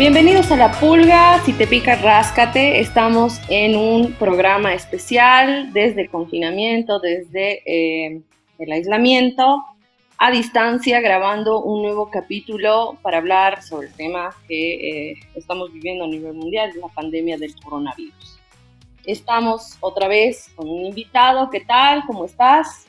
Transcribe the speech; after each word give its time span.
Bienvenidos 0.00 0.50
a 0.50 0.56
La 0.56 0.72
Pulga, 0.72 1.42
si 1.44 1.52
te 1.52 1.66
pica, 1.66 1.94
ráscate. 1.94 2.80
Estamos 2.80 3.38
en 3.50 3.76
un 3.76 4.14
programa 4.14 4.72
especial 4.72 5.74
desde 5.74 6.00
el 6.00 6.10
confinamiento, 6.10 7.00
desde 7.00 7.60
eh, 7.66 8.22
el 8.58 8.72
aislamiento, 8.72 9.62
a 10.16 10.30
distancia, 10.30 11.02
grabando 11.02 11.62
un 11.62 11.82
nuevo 11.82 12.08
capítulo 12.08 12.96
para 13.02 13.18
hablar 13.18 13.62
sobre 13.62 13.88
el 13.88 13.92
tema 13.92 14.34
que 14.48 15.10
eh, 15.10 15.14
estamos 15.34 15.70
viviendo 15.70 16.04
a 16.04 16.08
nivel 16.08 16.32
mundial, 16.32 16.72
la 16.80 16.88
pandemia 16.88 17.36
del 17.36 17.54
coronavirus. 17.62 18.40
Estamos 19.04 19.76
otra 19.80 20.08
vez 20.08 20.48
con 20.56 20.66
un 20.66 20.86
invitado. 20.86 21.50
¿Qué 21.50 21.60
tal? 21.60 22.04
¿Cómo 22.06 22.24
estás? 22.24 22.86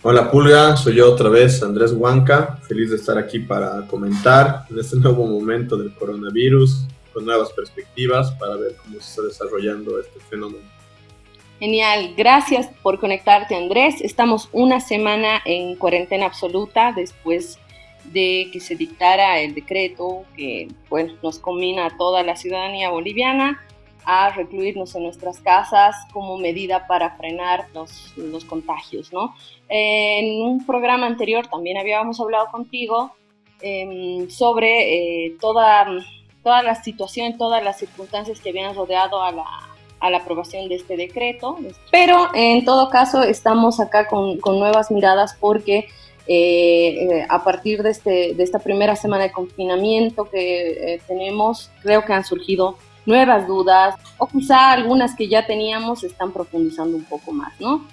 Hola 0.00 0.30
Pulga, 0.30 0.76
soy 0.76 0.94
yo 0.94 1.12
otra 1.12 1.28
vez, 1.28 1.60
Andrés 1.60 1.92
Huanca, 1.92 2.60
feliz 2.68 2.90
de 2.90 2.96
estar 2.96 3.18
aquí 3.18 3.40
para 3.40 3.84
comentar 3.88 4.64
en 4.70 4.78
este 4.78 4.96
nuevo 4.96 5.26
momento 5.26 5.76
del 5.76 5.92
coronavirus, 5.92 6.86
con 7.12 7.26
nuevas 7.26 7.52
perspectivas 7.52 8.30
para 8.38 8.54
ver 8.54 8.76
cómo 8.76 9.00
se 9.00 9.08
está 9.08 9.22
desarrollando 9.22 9.98
este 9.98 10.20
fenómeno. 10.20 10.64
Genial, 11.58 12.14
gracias 12.16 12.70
por 12.80 13.00
conectarte 13.00 13.56
Andrés. 13.56 14.00
Estamos 14.00 14.48
una 14.52 14.80
semana 14.80 15.42
en 15.44 15.74
cuarentena 15.74 16.26
absoluta 16.26 16.92
después 16.94 17.58
de 18.04 18.50
que 18.52 18.60
se 18.60 18.76
dictara 18.76 19.40
el 19.40 19.52
decreto 19.52 20.22
que 20.36 20.68
nos 21.24 21.40
combina 21.40 21.86
a 21.86 21.96
toda 21.96 22.22
la 22.22 22.36
ciudadanía 22.36 22.90
boliviana 22.90 23.64
a 24.10 24.30
recluirnos 24.30 24.94
en 24.94 25.02
nuestras 25.02 25.38
casas 25.38 25.94
como 26.14 26.38
medida 26.38 26.86
para 26.86 27.10
frenar 27.18 27.66
los, 27.74 28.16
los 28.16 28.42
contagios, 28.46 29.12
¿no? 29.12 29.34
En 29.68 30.40
un 30.40 30.64
programa 30.64 31.04
anterior 31.06 31.46
también 31.46 31.76
habíamos 31.76 32.18
hablado 32.18 32.46
contigo 32.50 33.12
em, 33.60 34.30
sobre 34.30 35.26
eh, 35.26 35.36
toda, 35.38 35.84
la 36.42 36.74
situación, 36.82 37.36
todas 37.36 37.62
las 37.62 37.78
circunstancias 37.78 38.40
que 38.40 38.48
habían 38.48 38.74
rodeado 38.74 39.20
a 39.20 39.30
la, 39.30 39.44
a 40.00 40.08
la 40.08 40.16
aprobación 40.16 40.70
de 40.70 40.76
este 40.76 40.96
decreto, 40.96 41.58
pero 41.90 42.28
en 42.32 42.64
todo 42.64 42.88
caso 42.88 43.22
estamos 43.22 43.78
acá 43.78 44.08
con, 44.08 44.38
con 44.38 44.58
nuevas 44.58 44.90
miradas 44.90 45.36
porque 45.38 45.86
eh, 46.26 47.08
eh, 47.10 47.26
a 47.28 47.44
partir 47.44 47.82
de, 47.82 47.90
este, 47.90 48.32
de 48.34 48.42
esta 48.42 48.58
primera 48.58 48.96
semana 48.96 49.24
de 49.24 49.32
confinamiento 49.32 50.24
que 50.24 50.98
tenemos, 51.06 51.70
creo 51.82 52.06
que 52.06 52.14
han 52.14 52.24
surgido 52.24 52.78
nuevas 53.08 53.46
dudas 53.46 53.96
o 54.18 54.28
quizá 54.28 54.70
algunas 54.70 55.16
que 55.16 55.28
ya 55.28 55.46
teníamos 55.46 56.04
están 56.04 56.30
profundizando 56.30 56.96
un 56.96 57.04
poco 57.04 57.32
más, 57.32 57.58
¿no? 57.58 57.86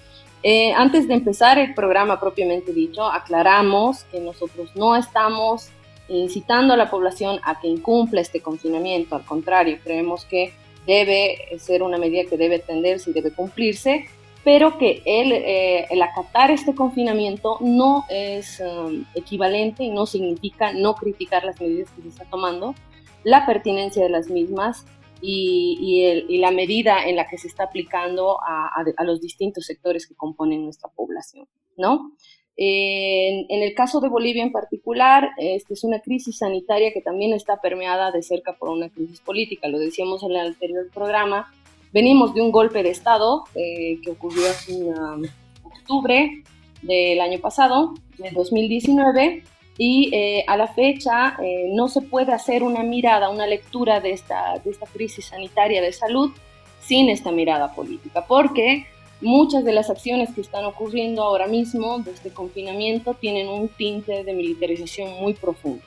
Eh, 0.44 0.74
antes 0.74 1.08
de 1.08 1.16
empezar 1.16 1.58
el 1.58 1.74
programa 1.74 2.20
propiamente 2.20 2.72
dicho, 2.72 3.04
aclaramos 3.04 4.04
que 4.12 4.20
nosotros 4.20 4.70
no 4.76 4.96
estamos 4.96 5.70
incitando 6.08 6.76
a 6.76 6.78
la 6.78 6.92
población 6.92 7.40
a 7.44 7.60
que 7.60 7.68
incumpla 7.68 8.22
este 8.22 8.42
confinamiento, 8.42 9.16
al 9.16 9.26
contrario, 9.26 9.80
creemos 9.84 10.26
que 10.26 10.54
debe 10.86 11.58
ser 11.58 11.82
una 11.82 11.98
medida 11.98 12.30
que 12.30 12.38
debe 12.38 12.58
atenderse 12.58 13.10
y 13.10 13.14
debe 13.14 13.32
cumplirse, 13.32 14.06
pero 14.44 14.78
que 14.78 15.02
el, 15.06 15.32
eh, 15.32 15.88
el 15.90 16.02
acatar 16.04 16.52
este 16.52 16.76
confinamiento 16.76 17.58
no 17.62 18.06
es 18.10 18.62
um, 18.62 19.04
equivalente 19.16 19.84
y 19.84 19.90
no 19.90 20.06
significa 20.06 20.74
no 20.74 20.94
criticar 20.94 21.44
las 21.44 21.60
medidas 21.60 21.90
que 21.96 22.04
se 22.04 22.10
está 22.10 22.26
tomando, 22.26 22.76
la 23.24 23.48
pertinencia 23.48 24.04
de 24.04 24.10
las 24.10 24.30
mismas 24.30 24.86
y, 25.28 26.38
la 26.40 26.52
medida 26.52 27.06
en 27.06 27.16
la 27.16 27.28
que 27.28 27.38
se 27.38 27.48
está 27.48 27.66
aplicando 27.66 28.38
a, 28.42 29.04
los 29.04 29.22
distintos 29.22 29.66
sectores 29.66 30.08
que 30.08 30.16
componen 30.16 30.64
nuestra 30.64 30.90
población, 30.90 31.48
¿no? 31.78 32.12
En, 32.58 33.62
el 33.64 33.74
caso 33.74 34.00
de 34.00 34.10
Bolivia 34.10 34.44
en 34.44 34.52
particular, 34.52 35.30
esta 35.38 35.74
es 35.74 35.84
una 35.84 36.00
crisis 36.00 36.38
sanitaria 36.38 36.94
que 36.94 37.02
también 37.02 37.34
está 37.34 37.60
permeada 37.60 38.12
de 38.12 38.22
cerca 38.22 38.54
por 38.54 38.70
una 38.70 38.90
crisis 38.90 39.20
política. 39.20 39.68
Lo 39.68 39.80
decíamos 39.80 40.24
en 40.24 40.32
el 40.32 40.38
anterior 40.38 40.90
programa. 40.94 41.52
Venimos 41.92 42.34
de 42.34 42.42
un 42.42 42.52
golpe 42.52 42.84
de 42.84 42.90
Estado 42.90 43.44
eh, 43.56 44.00
que 44.04 44.12
ocurrió 44.12 44.46
en 44.70 45.30
octubre 45.64 46.44
del 46.82 47.20
año 47.20 47.40
pasado, 47.40 47.94
de 48.18 48.32
2019, 48.32 49.44
y 49.78 50.10
eh, 50.14 50.46
a 50.48 50.56
la 50.58 50.68
fecha 50.68 51.36
eh, 51.42 51.70
no 51.74 51.88
se 51.88 52.02
puede 52.02 52.32
hacer 52.32 52.64
una 52.64 52.84
mirada, 52.84 53.30
una 53.30 53.46
lectura 53.46 54.00
de 54.00 54.12
esta, 54.12 54.60
de 54.64 54.72
esta 54.72 54.86
crisis 54.86 55.26
sanitaria 55.26 55.82
de 55.82 55.92
salud 55.92 56.32
sin 56.80 57.10
esta 57.10 57.32
mirada 57.32 57.74
política, 57.74 58.26
porque 58.26 58.86
muchas 59.22 59.66
de 59.66 59.74
las 59.74 59.90
acciones 59.90 60.34
que 60.34 60.42
están 60.42 60.66
ocurriendo 60.66 61.24
ahora 61.24 61.48
mismo 61.48 62.00
de 62.00 62.12
este 62.12 62.30
confinamiento 62.30 63.16
tienen 63.16 63.50
un 63.50 63.68
tinte 63.68 64.24
de 64.24 64.34
militarización 64.34 65.12
muy 65.20 65.34
profundo. 65.34 65.84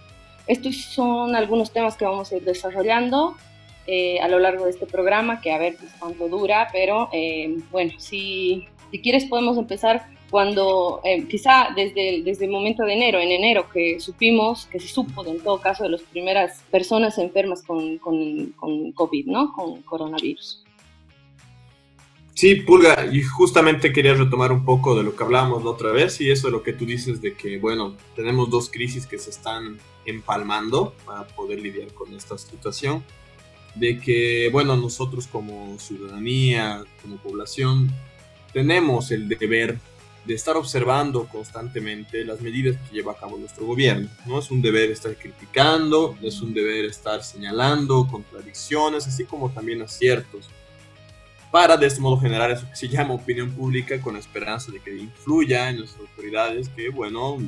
Estos 0.46 0.76
son 0.76 1.34
algunos 1.34 1.70
temas 1.70 1.96
que 1.96 2.04
vamos 2.04 2.32
a 2.32 2.36
ir 2.36 2.44
desarrollando 2.44 3.36
eh, 3.86 4.18
a 4.20 4.28
lo 4.28 4.38
largo 4.38 4.64
de 4.64 4.70
este 4.70 4.86
programa, 4.86 5.40
que 5.40 5.52
a 5.52 5.58
ver 5.58 5.76
cuánto 5.98 6.28
dura, 6.28 6.68
pero 6.72 7.08
bueno, 7.70 7.92
si, 7.98 8.66
si 8.90 9.00
quieres 9.00 9.24
podemos 9.26 9.56
empezar 9.56 10.17
cuando 10.30 11.00
eh, 11.04 11.26
quizá 11.26 11.68
desde, 11.74 12.22
desde 12.22 12.44
el 12.44 12.50
momento 12.50 12.84
de 12.84 12.94
enero, 12.94 13.18
en 13.18 13.30
enero 13.30 13.68
que 13.72 13.98
supimos, 14.00 14.66
que 14.66 14.78
se 14.78 14.88
supo 14.88 15.24
en 15.26 15.40
todo 15.40 15.60
caso 15.60 15.84
de 15.84 15.90
las 15.90 16.02
primeras 16.02 16.62
personas 16.70 17.18
enfermas 17.18 17.62
con, 17.62 17.98
con, 17.98 18.52
con 18.56 18.92
COVID, 18.92 19.26
¿no? 19.26 19.52
Con 19.52 19.82
coronavirus. 19.82 20.64
Sí, 22.34 22.54
Pulga, 22.54 23.08
y 23.12 23.20
justamente 23.22 23.92
quería 23.92 24.14
retomar 24.14 24.52
un 24.52 24.64
poco 24.64 24.94
de 24.94 25.02
lo 25.02 25.16
que 25.16 25.24
hablábamos 25.24 25.64
la 25.64 25.70
otra 25.70 25.90
vez 25.90 26.20
y 26.20 26.30
eso 26.30 26.46
es 26.46 26.52
lo 26.52 26.62
que 26.62 26.72
tú 26.72 26.86
dices 26.86 27.20
de 27.20 27.34
que, 27.34 27.58
bueno, 27.58 27.96
tenemos 28.14 28.48
dos 28.48 28.70
crisis 28.70 29.08
que 29.08 29.18
se 29.18 29.30
están 29.30 29.80
empalmando 30.06 30.94
para 31.04 31.26
poder 31.26 31.60
lidiar 31.60 31.92
con 31.94 32.14
esta 32.14 32.38
situación, 32.38 33.02
de 33.74 33.98
que, 33.98 34.50
bueno, 34.52 34.76
nosotros 34.76 35.26
como 35.26 35.80
ciudadanía, 35.80 36.84
como 37.02 37.16
población, 37.16 37.90
tenemos 38.52 39.10
el 39.10 39.28
deber 39.28 39.80
de 40.28 40.34
estar 40.34 40.58
observando 40.58 41.26
constantemente 41.26 42.22
las 42.22 42.42
medidas 42.42 42.76
que 42.76 42.96
lleva 42.96 43.12
a 43.12 43.16
cabo 43.16 43.38
nuestro 43.38 43.64
gobierno. 43.64 44.10
No 44.26 44.38
es 44.38 44.50
un 44.50 44.60
deber 44.60 44.90
estar 44.90 45.16
criticando, 45.16 46.18
es 46.20 46.42
un 46.42 46.52
deber 46.52 46.84
estar 46.84 47.24
señalando 47.24 48.06
contradicciones, 48.06 49.06
así 49.06 49.24
como 49.24 49.48
también 49.50 49.80
aciertos, 49.80 50.50
para 51.50 51.78
de 51.78 51.86
este 51.86 52.02
modo 52.02 52.20
generar 52.20 52.50
eso 52.50 52.68
que 52.68 52.76
se 52.76 52.88
llama 52.88 53.14
opinión 53.14 53.50
pública 53.52 53.98
con 54.02 54.16
esperanza 54.16 54.70
de 54.70 54.80
que 54.80 54.94
influya 54.94 55.70
en 55.70 55.78
nuestras 55.78 56.02
autoridades 56.02 56.68
que, 56.68 56.90
bueno, 56.90 57.38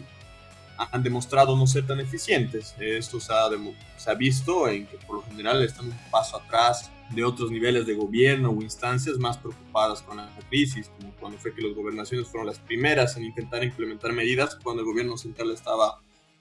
han 0.78 1.02
demostrado 1.02 1.54
no 1.54 1.66
ser 1.66 1.86
tan 1.86 2.00
eficientes. 2.00 2.74
Esto 2.80 3.20
se 3.20 3.30
ha, 3.30 3.50
se 3.98 4.10
ha 4.10 4.14
visto 4.14 4.66
en 4.68 4.86
que 4.86 4.96
por 4.96 5.16
lo 5.16 5.22
general 5.24 5.62
están 5.62 5.84
un 5.84 5.98
paso 6.10 6.38
atrás 6.38 6.90
de 7.14 7.24
otros 7.24 7.50
niveles 7.50 7.86
de 7.86 7.94
gobierno 7.94 8.50
o 8.50 8.62
instancias 8.62 9.18
más 9.18 9.38
preocupadas 9.38 10.02
con 10.02 10.18
la 10.18 10.30
crisis, 10.48 10.90
como 10.96 11.12
cuando 11.16 11.38
fue 11.38 11.54
que 11.54 11.62
las 11.62 11.74
gobernaciones 11.74 12.28
fueron 12.28 12.46
las 12.46 12.58
primeras 12.60 13.16
en 13.16 13.24
intentar 13.24 13.64
implementar 13.64 14.12
medidas 14.12 14.56
cuando 14.62 14.82
el 14.82 14.86
gobierno 14.86 15.16
central 15.16 15.50
estaba 15.50 16.00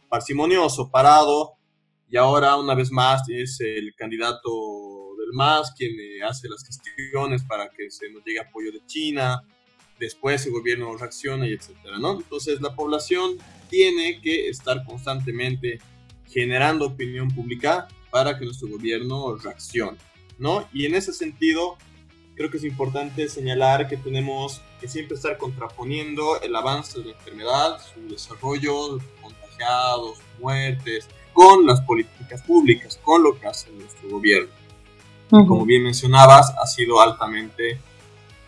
parsimonioso, 0.10 0.90
parado, 0.90 1.54
y 2.10 2.18
ahora 2.18 2.56
una 2.58 2.76
vez 2.76 2.92
más 2.92 3.22
es 3.30 3.60
el 3.62 3.94
candidato 3.96 4.50
del 5.18 5.34
MAS 5.34 5.74
quien 5.76 5.92
eh, 6.00 6.24
hace 6.24 6.50
las 6.50 6.64
gestiones 6.66 7.44
para 7.44 7.70
que 7.70 7.90
se 7.92 8.10
nos 8.12 8.24
llegue 8.24 8.40
apoyo 8.40 8.72
de 8.72 8.84
China, 8.86 9.44
después 10.00 10.46
el 10.46 10.54
gobierno 10.54 10.96
reacciona 10.98 11.48
y 11.48 11.54
etcétera, 11.54 12.00
¿no? 12.00 12.14
Entonces 12.14 12.62
la 12.62 12.76
población 12.76 13.38
tiene 13.70 14.22
que 14.22 14.50
estar 14.50 14.84
constantemente 14.86 15.80
generando 16.28 16.88
opinión 16.88 17.30
pública 17.30 17.88
para 18.10 18.38
que 18.38 18.46
nuestro 18.46 18.70
gobierno 18.70 19.36
reaccione. 19.36 19.98
¿No? 20.40 20.68
Y 20.74 20.86
en 20.86 20.96
ese 20.96 21.14
sentido, 21.14 21.78
creo 22.36 22.50
que 22.50 22.58
es 22.58 22.64
importante 22.64 23.28
señalar 23.30 23.88
que 23.88 23.98
tenemos 23.98 24.62
que 24.80 24.88
siempre 24.88 25.16
estar 25.16 25.38
contraponiendo 25.38 26.42
el 26.42 26.56
avance 26.56 27.00
de 27.00 27.06
la 27.06 27.12
enfermedad, 27.12 27.82
su 27.94 28.08
desarrollo, 28.08 29.00
contagiados, 29.22 30.20
muertes, 30.40 31.08
con 31.34 31.66
las 31.66 31.82
políticas 31.82 32.42
públicas, 32.42 33.00
con 33.04 33.24
lo 33.24 33.40
que 33.40 33.48
hace 33.48 33.70
nuestro 33.72 34.10
gobierno. 34.10 34.50
Como 35.30 35.64
bien 35.64 35.84
mencionabas, 35.84 36.52
ha 36.60 36.66
sido 36.66 37.00
altamente 37.00 37.80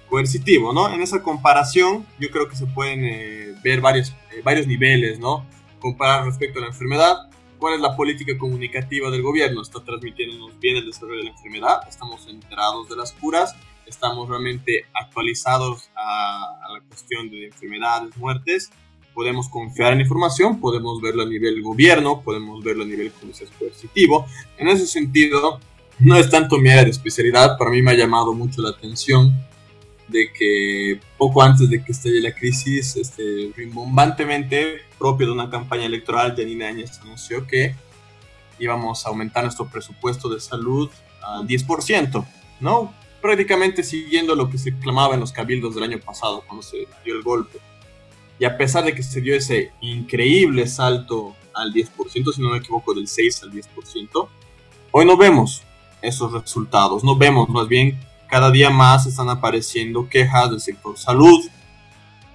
coercitivo, 0.09 0.73
¿no? 0.73 0.91
En 0.91 1.01
esa 1.01 1.21
comparación, 1.21 2.05
yo 2.19 2.29
creo 2.31 2.49
que 2.49 2.55
se 2.55 2.65
pueden 2.65 3.05
eh, 3.05 3.53
ver 3.63 3.81
varios, 3.81 4.09
eh, 4.31 4.41
varios 4.43 4.67
niveles, 4.67 5.19
¿no? 5.19 5.45
Comparar 5.79 6.25
respecto 6.25 6.59
a 6.59 6.63
la 6.63 6.67
enfermedad, 6.67 7.30
cuál 7.61 7.75
es 7.75 7.79
la 7.79 7.95
política 7.95 8.35
comunicativa 8.39 9.11
del 9.11 9.21
gobierno. 9.21 9.61
Está 9.61 9.81
transmitiéndonos 9.81 10.59
bien 10.59 10.77
el 10.77 10.87
desarrollo 10.87 11.19
de 11.19 11.25
la 11.25 11.29
enfermedad, 11.29 11.81
estamos 11.87 12.27
enterados 12.27 12.89
de 12.89 12.95
las 12.95 13.11
curas, 13.13 13.55
estamos 13.85 14.27
realmente 14.27 14.87
actualizados 14.93 15.91
a, 15.95 16.57
la 16.73 16.81
cuestión 16.81 17.29
de 17.29 17.45
enfermedades, 17.45 18.17
muertes. 18.17 18.71
Podemos 19.13 19.47
confiar 19.47 19.93
en 19.93 20.01
información, 20.01 20.59
podemos 20.59 20.99
verlo 21.01 21.21
a 21.21 21.25
nivel 21.27 21.61
gobierno, 21.61 22.21
podemos 22.21 22.63
verlo 22.63 22.83
a 22.83 22.87
nivel 22.87 23.11
coercitivo. 23.59 24.25
En 24.57 24.67
ese 24.67 24.87
sentido, 24.87 25.59
no 25.99 26.15
es 26.15 26.31
tanto 26.31 26.57
mi 26.57 26.69
área 26.69 26.85
de 26.85 26.89
especialidad, 26.89 27.57
para 27.59 27.69
mí 27.69 27.83
me 27.83 27.91
ha 27.91 27.95
llamado 27.95 28.33
mucho 28.33 28.61
la 28.63 28.69
atención 28.69 29.35
de 30.11 30.31
que 30.31 30.99
poco 31.17 31.41
antes 31.41 31.69
de 31.69 31.83
que 31.83 31.91
estalle 31.91 32.21
la 32.21 32.33
crisis, 32.33 32.95
este, 32.97 33.51
rimbombantemente 33.55 34.81
propio 34.99 35.27
de 35.27 35.33
una 35.33 35.49
campaña 35.49 35.85
electoral, 35.85 36.35
Janine 36.35 36.65
Áñez 36.65 36.99
anunció 37.01 37.47
que 37.47 37.75
íbamos 38.59 39.05
a 39.05 39.09
aumentar 39.09 39.43
nuestro 39.43 39.67
presupuesto 39.67 40.29
de 40.29 40.39
salud 40.39 40.89
al 41.23 41.47
10%, 41.47 42.25
¿no? 42.59 42.93
Prácticamente 43.21 43.83
siguiendo 43.83 44.35
lo 44.35 44.49
que 44.49 44.57
se 44.57 44.77
clamaba 44.77 45.15
en 45.15 45.21
los 45.21 45.31
cabildos 45.31 45.75
del 45.75 45.85
año 45.85 45.99
pasado, 45.99 46.43
cuando 46.45 46.61
se 46.61 46.87
dio 47.03 47.15
el 47.15 47.23
golpe. 47.23 47.59
Y 48.39 48.45
a 48.45 48.57
pesar 48.57 48.83
de 48.83 48.93
que 48.93 49.03
se 49.03 49.21
dio 49.21 49.35
ese 49.35 49.71
increíble 49.81 50.67
salto 50.67 51.35
al 51.53 51.73
10%, 51.73 52.33
si 52.33 52.41
no 52.41 52.49
me 52.49 52.57
equivoco, 52.57 52.93
del 52.93 53.07
6 53.07 53.43
al 53.43 53.51
10%, 53.51 54.27
hoy 54.91 55.05
no 55.05 55.17
vemos 55.17 55.63
esos 56.01 56.31
resultados, 56.31 57.03
no 57.03 57.15
vemos, 57.15 57.49
más 57.49 57.67
bien 57.67 57.99
cada 58.31 58.49
día 58.49 58.69
más 58.69 59.05
están 59.05 59.27
apareciendo 59.27 60.07
quejas 60.07 60.49
del 60.49 60.61
sector 60.61 60.97
salud, 60.97 61.49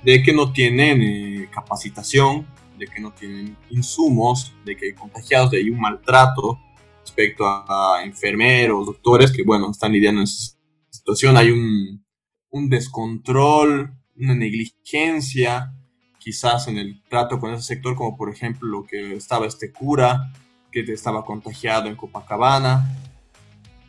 de 0.05 0.23
que 0.23 0.31
no 0.31 0.53
tienen 0.53 1.01
eh, 1.01 1.49
capacitación, 1.51 2.47
de 2.79 2.87
que 2.87 3.01
no 3.01 3.13
tienen 3.13 3.57
insumos, 3.71 4.53
de 4.67 4.77
que 4.77 4.87
hay 4.87 4.93
contagiados, 4.93 5.51
de 5.51 5.57
hay 5.57 5.71
un 5.71 5.81
maltrato 5.81 6.61
respecto 7.01 7.47
a, 7.47 8.03
enfermeros, 8.05 8.85
doctores, 8.85 9.33
que 9.33 9.43
bueno, 9.43 9.71
están 9.71 9.93
lidiando 9.93 10.21
en 10.21 10.25
esa 10.25 10.59
situación, 10.91 11.35
hay 11.39 11.51
un, 11.51 12.05
un 12.51 12.69
descontrol, 12.69 13.95
una 14.17 14.35
negligencia, 14.35 15.73
quizás 16.19 16.69
en 16.69 16.77
el 16.77 17.03
trato 17.09 17.41
con 17.41 17.55
ese 17.55 17.63
sector, 17.63 17.97
como 17.97 18.19
por 18.19 18.29
ejemplo 18.29 18.69
lo 18.69 18.85
que 18.85 19.15
estaba 19.15 19.47
este 19.47 19.73
cura, 19.73 20.31
que 20.71 20.81
estaba 20.93 21.25
contagiado 21.25 21.89
en 21.89 21.97
Copacabana, 21.97 22.85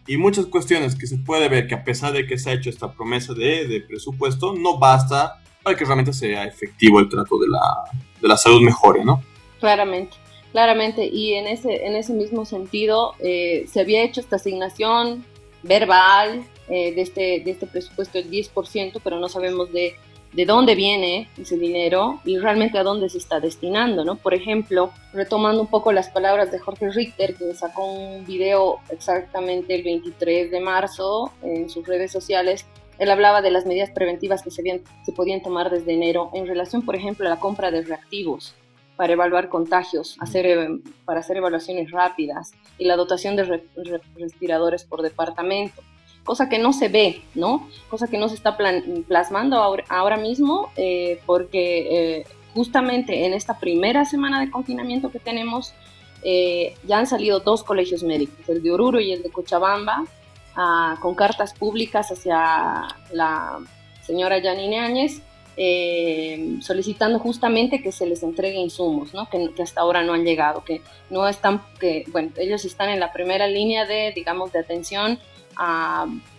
y 0.07 0.18
muchas 0.18 0.45
cuestiones 0.45 0.95
que 0.95 1.06
se 1.06 1.18
puede 1.18 1.50
ver 1.50 1.68
que 1.68 1.75
a 1.75 1.83
pesar 1.83 2.13
de 2.13 2.25
que 2.25 2.38
se 2.38 2.50
ha 2.50 2.54
hecho 2.54 2.69
esta 2.69 2.92
promesa 2.94 3.33
de, 3.33 3.68
de 3.68 3.81
presupuesto, 3.81 4.54
no 4.54 4.77
basta 4.77 5.42
para 5.63 5.75
que 5.75 5.83
realmente 5.83 6.13
sea 6.13 6.45
efectivo 6.45 7.00
el 7.00 7.09
trato 7.09 7.38
de 7.38 7.48
la, 7.50 7.59
de 8.21 8.27
la 8.27 8.38
salud 8.38 8.62
mejore, 8.62 9.04
¿no? 9.04 9.21
Claramente, 9.59 10.15
claramente. 10.54 11.06
Y 11.06 11.33
en 11.33 11.48
ese, 11.48 11.86
en 11.86 11.95
ese 11.95 12.13
mismo 12.13 12.45
sentido, 12.45 13.15
eh, 13.19 13.65
se 13.69 13.81
había 13.81 14.04
hecho 14.04 14.21
esta 14.21 14.38
asignación 14.38 15.25
verbal 15.63 16.45
eh, 16.69 16.94
de, 16.94 17.01
este, 17.01 17.42
de 17.44 17.51
este 17.51 17.68
presupuesto 17.68 18.18
del 18.18 18.31
10%, 18.31 19.01
pero 19.04 19.19
no 19.19 19.27
sabemos 19.27 19.71
de, 19.74 19.95
de 20.33 20.45
dónde 20.45 20.75
viene 20.75 21.29
ese 21.38 21.57
dinero 21.57 22.19
y 22.25 22.38
realmente 22.38 22.77
a 22.77 22.83
dónde 22.83 23.09
se 23.09 23.18
está 23.18 23.39
destinando, 23.39 24.03
¿no? 24.03 24.15
Por 24.15 24.33
ejemplo, 24.33 24.91
retomando 25.13 25.62
un 25.62 25.68
poco 25.68 25.91
las 25.91 26.09
palabras 26.09 26.51
de 26.51 26.59
Jorge 26.59 26.89
Richter, 26.89 27.35
que 27.35 27.53
sacó 27.53 27.85
un 27.85 28.25
video 28.25 28.79
exactamente 28.89 29.75
el 29.75 29.83
23 29.83 30.51
de 30.51 30.59
marzo 30.59 31.31
en 31.41 31.69
sus 31.69 31.88
redes 31.88 32.12
sociales, 32.12 32.65
él 33.00 33.12
hablaba 33.12 33.41
de 33.41 33.51
las 33.51 33.65
medidas 33.65 33.91
preventivas 33.91 34.41
que 34.41 34.51
se, 34.51 34.63
podían 35.15 35.41
tomar 35.41 35.69
desde 35.69 35.94
enero 35.94 36.31
en 36.33 36.47
relación, 36.47 36.83
por 36.83 36.95
ejemplo, 36.95 37.27
a 37.27 37.30
la 37.30 37.39
compra 37.39 37.71
de 37.71 37.83
reactivos 37.83 38.56
para 38.95 39.13
evaluar 39.13 39.50
contagios, 39.50 40.18
hacer, 40.19 40.45
eh, 40.47 40.68
para 41.06 41.19
hacer 41.19 41.38
evaluaciones 41.38 41.91
rápidas 41.91 42.53
y 42.80 42.85
la 42.85 42.95
dotación 42.95 43.35
de 43.35 43.62
respiradores 44.15 44.83
por 44.83 45.03
departamento, 45.03 45.83
cosa 46.27 46.47
que 46.50 46.59
no 46.59 46.74
se 46.74 46.89
ve, 46.89 47.24
¿no? 47.33 47.68
Cosa 47.89 48.07
que 48.07 48.19
no 48.19 48.29
se 48.29 48.35
está 48.35 48.56
plasmando 49.07 49.57
ahora, 49.89 50.18
mismo 50.18 50.69
eh, 50.75 51.19
porque 51.25 52.19
eh, 52.19 52.25
justamente 52.53 53.25
en 53.25 53.33
esta 53.33 53.57
primera 53.57 54.06
semana 54.06 54.39
de 54.39 54.51
confinamiento 54.51 55.09
que 55.09 55.19
tenemos 55.19 55.74
ya 56.83 56.97
han 56.97 57.07
salido 57.07 57.39
dos 57.39 57.63
colegios 57.63 58.03
médicos, 58.03 58.50
el 58.50 58.62
de 58.62 58.69
Oruro 58.69 59.00
y 59.00 59.13
el 59.13 59.24
de 59.24 59.29
Cochabamba, 59.29 60.03
con 61.00 61.15
cartas 61.15 61.53
públicas 61.53 62.12
hacia 62.12 62.85
la 63.13 63.59
señora 64.01 64.41
Janine 64.41 64.80
Áñez, 64.80 65.21
eh, 65.59 66.59
solicitando 66.62 67.18
justamente 67.18 67.81
que 67.81 67.91
se 67.91 68.06
les 68.06 68.21
entregue 68.21 68.57
insumos, 68.57 69.15
¿no? 69.15 69.27
que, 69.27 69.50
hasta 69.59 69.81
ahora 69.81 70.03
no 70.03 70.13
han 70.13 70.23
llegado, 70.23 70.63
que 70.63 70.81
no 71.09 71.27
están, 71.27 71.63
que 71.80 72.06
bueno, 72.12 72.30
ellos 72.38 72.63
están 72.63 72.89
en 72.89 73.00
la 73.00 73.12
primera 73.12 73.47
línea 73.47 73.85
de, 73.85 74.12
digamos, 74.15 74.51
de 74.51 74.59
atención 74.59 75.18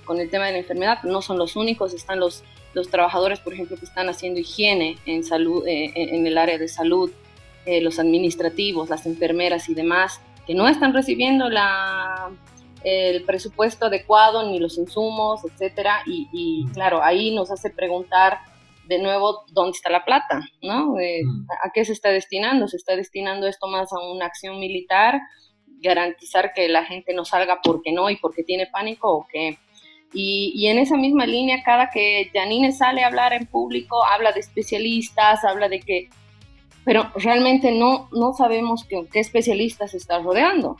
con 0.04 0.20
el 0.20 0.30
tema 0.30 0.46
de 0.46 0.52
la 0.52 0.58
enfermedad, 0.58 1.02
no 1.02 1.22
son 1.22 1.38
los 1.38 1.56
únicos, 1.56 1.92
están 1.92 2.20
los, 2.20 2.44
los 2.74 2.88
trabajadores, 2.88 3.40
por 3.40 3.52
ejemplo, 3.52 3.76
que 3.76 3.84
están 3.84 4.08
haciendo 4.08 4.40
higiene 4.40 4.96
en, 5.06 5.24
salud, 5.24 5.66
eh, 5.66 5.92
en 5.94 6.26
el 6.26 6.38
área 6.38 6.58
de 6.58 6.68
salud, 6.68 7.10
eh, 7.66 7.80
los 7.80 7.98
administrativos, 7.98 8.88
las 8.88 9.06
enfermeras 9.06 9.68
y 9.68 9.74
demás, 9.74 10.20
que 10.46 10.54
no 10.54 10.66
están 10.66 10.94
recibiendo 10.94 11.50
la, 11.50 12.30
el 12.84 13.24
presupuesto 13.24 13.86
adecuado 13.86 14.48
ni 14.50 14.58
los 14.58 14.78
insumos, 14.78 15.42
etcétera, 15.44 16.00
y, 16.06 16.66
claro, 16.72 17.02
ahí 17.02 17.34
nos 17.34 17.50
hace 17.50 17.70
preguntar 17.70 18.38
de 18.86 18.98
nuevo 18.98 19.44
dónde 19.52 19.76
está 19.76 19.90
la 19.90 20.04
plata, 20.04 20.40
¿no? 20.62 20.94
¿A 21.62 21.70
qué 21.74 21.84
se 21.84 21.92
está 21.92 22.08
destinando? 22.08 22.68
¿Se 22.68 22.78
está 22.78 22.96
destinando 22.96 23.46
esto 23.46 23.66
más 23.66 23.92
a 23.92 23.98
una 23.98 24.24
acción 24.24 24.58
militar? 24.58 25.20
¿Garantizar 25.80 26.52
que 26.52 26.68
la 26.68 26.84
gente 26.84 27.14
no 27.14 27.24
salga 27.24 27.60
porque 27.62 27.92
no 27.92 28.10
y 28.10 28.16
porque 28.16 28.42
tiene 28.42 28.66
pánico 28.66 29.10
o 29.10 29.26
qué? 29.30 29.58
Y, 30.12 30.66
en 30.68 30.78
esa 30.78 30.96
misma 30.96 31.26
línea, 31.26 31.62
cada 31.62 31.90
que 31.90 32.30
Janine 32.32 32.72
sale 32.72 33.04
a 33.04 33.08
hablar 33.08 33.34
en 33.34 33.46
público, 33.46 34.02
habla 34.04 34.32
de 34.32 34.40
especialistas, 34.40 35.44
habla 35.44 35.68
de 35.68 35.80
que, 35.80 36.08
pero 36.84 37.12
realmente 37.14 37.72
no, 37.72 38.08
no 38.12 38.32
sabemos 38.32 38.84
qué, 38.84 39.06
qué 39.12 39.20
especialistas 39.20 39.92
está 39.92 40.18
rodeando 40.20 40.78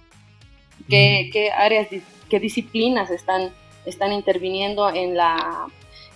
qué, 0.89 1.50
áreas, 1.55 1.89
qué 2.29 2.41
disciplinas 2.41 3.11
están, 3.11 3.53
están 3.85 4.12
interviniendo 4.12 4.89
en 4.91 5.17
la, 5.17 5.67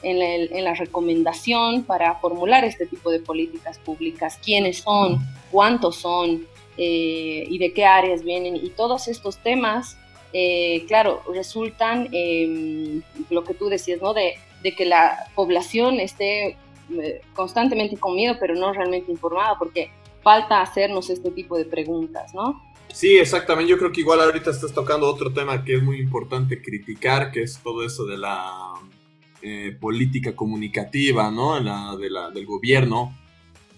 en 0.02 0.64
la, 0.64 0.74
recomendación 0.74 1.84
para 1.84 2.16
formular 2.16 2.64
este 2.64 2.86
tipo 2.86 3.10
de 3.10 3.20
políticas 3.20 3.78
públicas, 3.78 4.38
quiénes 4.42 4.78
son, 4.78 5.20
cuántos 5.50 5.96
son 5.96 6.46
eh, 6.76 7.44
y 7.48 7.58
de 7.58 7.72
qué 7.72 7.84
áreas 7.84 8.24
vienen. 8.24 8.56
Y 8.56 8.70
todos 8.70 9.08
estos 9.08 9.38
temas, 9.38 9.96
eh, 10.32 10.84
claro, 10.88 11.22
resultan, 11.32 12.08
em, 12.12 13.02
lo 13.30 13.44
que 13.44 13.54
tú 13.54 13.68
decías, 13.68 14.00
¿no? 14.00 14.14
De, 14.14 14.34
de, 14.62 14.74
que 14.74 14.84
la 14.84 15.30
población 15.34 16.00
esté 16.00 16.56
eh, 16.90 17.20
constantemente 17.34 17.96
con 17.96 18.14
miedo, 18.14 18.36
pero 18.40 18.54
no 18.54 18.72
realmente 18.72 19.12
informada, 19.12 19.58
porque 19.58 19.90
falta 20.22 20.60
hacernos 20.60 21.10
este 21.10 21.30
tipo 21.30 21.56
de 21.56 21.64
preguntas, 21.64 22.32
¿no? 22.34 22.62
Sí, 22.92 23.16
exactamente. 23.16 23.70
Yo 23.70 23.78
creo 23.78 23.90
que 23.90 24.00
igual 24.00 24.20
ahorita 24.20 24.50
estás 24.50 24.72
tocando 24.72 25.08
otro 25.08 25.32
tema 25.32 25.64
que 25.64 25.76
es 25.76 25.82
muy 25.82 25.98
importante 25.98 26.60
criticar, 26.60 27.32
que 27.32 27.42
es 27.42 27.58
todo 27.62 27.84
eso 27.84 28.04
de 28.04 28.18
la 28.18 28.74
eh, 29.40 29.76
política 29.80 30.36
comunicativa, 30.36 31.30
¿no? 31.30 31.58
La, 31.58 31.96
de 31.96 32.10
la, 32.10 32.30
del 32.30 32.46
gobierno 32.46 33.16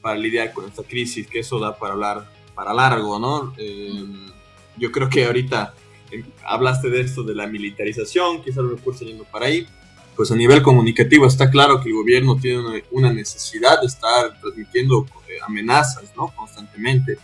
para 0.03 0.19
lidiar 0.19 0.53
con 0.53 0.67
esta 0.67 0.83
crisis, 0.83 1.27
que 1.27 1.39
eso 1.39 1.59
da 1.59 1.79
para 1.79 1.95
hablar 1.95 2.34
para 2.55 2.73
largo, 2.73 3.19
¿no? 3.19 3.53
Em, 3.57 4.31
yo 4.77 4.91
creo 4.93 5.09
que 5.09 5.25
ahorita 5.25 5.75
em, 6.11 6.25
hablaste 6.45 6.91
de 6.91 7.01
esto 7.01 7.23
de 7.23 7.35
la 7.35 7.47
militarización, 7.47 8.43
quizás 8.43 8.59
los 8.59 8.79
recursos 8.79 9.07
yendo 9.07 9.25
para 9.25 9.47
ahí. 9.47 9.67
Pues 10.17 10.31
a 10.31 10.37
nivel 10.37 10.63
comunicativo 10.63 11.27
está 11.27 11.51
claro 11.51 11.81
que 11.81 11.89
el 11.89 11.97
gobierno 11.97 12.37
tiene 12.37 12.85
una 12.93 13.13
necesidad 13.13 13.81
de 13.81 13.89
estar 13.89 14.39
transmitiendo 14.41 15.07
eh, 15.29 15.39
amenazas, 15.45 16.13
¿no? 16.17 16.33
Constantemente 16.37 17.19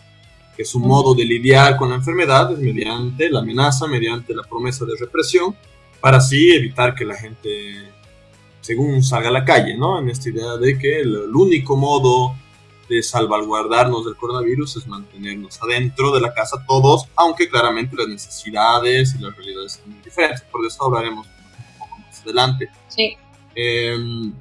que 0.57 0.65
su 0.67 0.79
modo 0.79 1.15
de 1.15 1.25
lidiar 1.25 1.79
con 1.79 1.89
la 1.89 1.95
enfermedad 1.95 2.53
es 2.53 2.59
mediante 2.59 3.31
la 3.31 3.41
amenaza, 3.41 3.87
mediante 3.87 4.35
la 4.35 4.43
promesa 4.43 4.85
de 4.85 4.93
represión, 5.01 5.57
para 6.01 6.19
así 6.19 6.51
evitar 6.51 6.95
que 6.95 7.07
la 7.07 7.15
gente, 7.15 7.91
según 8.61 9.03
salga 9.03 9.29
a 9.29 9.33
la 9.33 9.45
calle, 9.45 9.77
¿no? 9.77 9.99
En 9.99 10.11
esta 10.11 10.29
idea 10.29 10.57
de 10.57 10.79
que 10.79 11.01
el, 11.01 11.35
único 11.35 11.77
modo 11.77 12.35
de 12.91 13.05
salvaguardarnos 13.05 14.05
del 14.05 14.17
coronavirus 14.17 14.79
es 14.79 14.87
mantenernos 14.89 15.63
adentro 15.63 16.11
de 16.11 16.21
la 16.21 16.35
casa 16.35 16.65
todos, 16.67 17.07
aunque 17.15 17.49
claramente 17.49 17.95
las 17.97 18.09
necesidades 18.09 19.15
y 19.15 19.23
las 19.23 19.37
realidades 19.37 19.75
son 19.75 19.93
muy 19.93 20.03
diferentes. 20.03 20.43
Por 20.43 20.67
eso 20.67 20.85
hablaremos 20.85 21.25
un 21.25 21.79
poco 21.79 21.99
más 21.99 22.21
adelante. 22.21 22.69
Sí. 22.89 23.17
Em, 23.55 24.33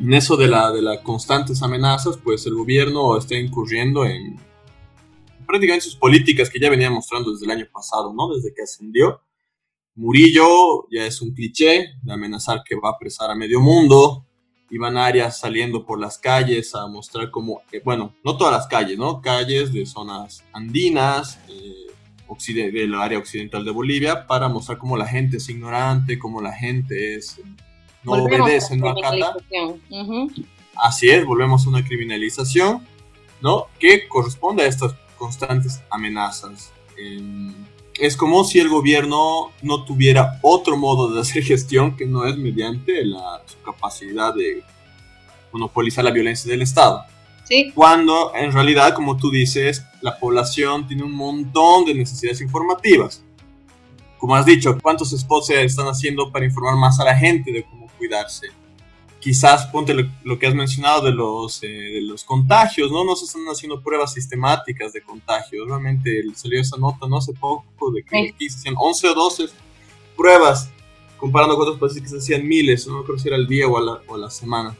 en 0.00 0.12
eso 0.12 0.36
de, 0.36 0.48
la, 0.48 0.72
de 0.72 0.82
las 0.82 0.98
constantes 1.02 1.62
amenazas, 1.62 2.16
pues 2.16 2.44
el 2.46 2.54
gobierno 2.54 3.16
está 3.16 3.36
incurriendo 3.36 4.04
en 4.04 4.40
prácticamente 5.46 5.84
sus 5.84 5.96
políticas 5.96 6.50
que 6.50 6.58
ya 6.58 6.68
venía 6.68 6.90
mostrando 6.90 7.30
desde 7.30 7.44
el 7.44 7.52
año 7.52 7.66
pasado, 7.72 8.12
¿no? 8.12 8.34
Desde 8.34 8.52
que 8.52 8.62
ascendió. 8.62 9.20
Murillo 9.94 10.88
ya 10.90 11.06
es 11.06 11.22
un 11.22 11.32
cliché 11.32 11.90
de 12.02 12.12
amenazar 12.12 12.62
que 12.68 12.74
va 12.74 12.88
a 12.88 12.92
apresar 12.94 13.30
a 13.30 13.36
medio 13.36 13.60
mundo. 13.60 14.23
Iván 14.70 14.96
Arias 14.96 15.38
saliendo 15.38 15.84
por 15.84 16.00
las 16.00 16.18
calles 16.18 16.74
a 16.74 16.86
mostrar 16.86 17.30
cómo, 17.30 17.62
eh, 17.70 17.80
bueno, 17.84 18.14
no 18.24 18.36
todas 18.36 18.52
las 18.52 18.66
calles, 18.66 18.98
¿no? 18.98 19.20
Calles 19.20 19.72
de 19.72 19.86
zonas 19.86 20.44
andinas, 20.52 21.38
eh, 21.48 21.84
del 22.54 22.94
área 22.94 23.18
occidental 23.18 23.64
de 23.64 23.70
Bolivia, 23.70 24.26
para 24.26 24.48
mostrar 24.48 24.78
cómo 24.78 24.96
la 24.96 25.06
gente 25.06 25.36
es 25.36 25.48
ignorante, 25.48 26.18
cómo 26.18 26.40
la 26.40 26.52
gente 26.52 27.14
es 27.14 27.40
no 28.02 28.12
obedece, 28.12 28.76
no 28.76 28.88
acata. 28.88 29.36
Así 30.76 31.08
es, 31.08 31.24
volvemos 31.24 31.66
a 31.66 31.68
una 31.68 31.84
criminalización, 31.84 32.86
¿no? 33.40 33.66
Que 33.78 34.08
corresponde 34.08 34.64
a 34.64 34.66
estas 34.66 34.94
constantes 35.16 35.82
amenazas. 35.90 36.72
Es 37.98 38.16
como 38.16 38.44
si 38.44 38.58
el 38.58 38.68
gobierno 38.68 39.52
no 39.62 39.84
tuviera 39.84 40.38
otro 40.42 40.76
modo 40.76 41.12
de 41.12 41.20
hacer 41.20 41.42
gestión 41.44 41.96
que 41.96 42.06
no 42.06 42.26
es 42.26 42.36
mediante 42.36 43.04
la, 43.04 43.42
su 43.46 43.60
capacidad 43.62 44.34
de 44.34 44.62
monopolizar 45.52 46.04
la 46.04 46.10
violencia 46.10 46.50
del 46.50 46.62
Estado. 46.62 47.04
Sí. 47.44 47.70
Cuando 47.74 48.32
en 48.34 48.52
realidad, 48.52 48.94
como 48.94 49.16
tú 49.16 49.30
dices, 49.30 49.84
la 50.00 50.18
población 50.18 50.86
tiene 50.86 51.02
un 51.02 51.12
montón 51.12 51.84
de 51.84 51.94
necesidades 51.94 52.40
informativas. 52.40 53.22
Como 54.18 54.34
has 54.34 54.46
dicho, 54.46 54.78
¿cuántos 54.80 55.10
spots 55.10 55.48
se 55.48 55.62
están 55.62 55.86
haciendo 55.86 56.32
para 56.32 56.46
informar 56.46 56.76
más 56.76 56.98
a 56.98 57.04
la 57.04 57.14
gente 57.14 57.52
de 57.52 57.62
cómo 57.64 57.88
cuidarse? 57.98 58.48
Quizás 59.24 59.66
ponte 59.68 59.94
lo, 59.94 60.38
que 60.38 60.46
has 60.46 60.54
mencionado 60.54 61.06
de 61.06 61.10
los, 61.10 61.62
eh, 61.62 61.66
de 61.66 62.02
los 62.02 62.24
contagios, 62.24 62.92
¿no? 62.92 63.04
No 63.04 63.16
se 63.16 63.24
están 63.24 63.42
haciendo 63.46 63.80
pruebas 63.80 64.12
sistemáticas 64.12 64.92
de 64.92 65.00
contagios. 65.00 65.66
Realmente 65.66 66.22
salió 66.34 66.60
esa 66.60 66.76
nota, 66.76 67.08
¿no? 67.08 67.16
Hace 67.16 67.32
poco, 67.32 67.90
de 67.90 68.02
que 68.02 68.32
aquí 68.34 68.50
se 68.50 68.58
hacían 68.58 68.74
11 68.76 69.08
o 69.08 69.14
12 69.14 69.44
pruebas, 70.14 70.70
comparando 71.16 71.56
con 71.56 71.68
otros 71.68 71.80
países 71.80 72.02
que 72.02 72.08
se 72.10 72.18
hacían 72.18 72.46
miles, 72.46 72.86
no 72.86 73.02
creo 73.02 73.18
si 73.18 73.28
era 73.28 73.38
el 73.38 73.48
día 73.48 73.66
o 73.66 73.78
a 73.78 73.80
la, 73.80 73.98
o 74.08 74.18
la 74.18 74.28
semana. 74.28 74.76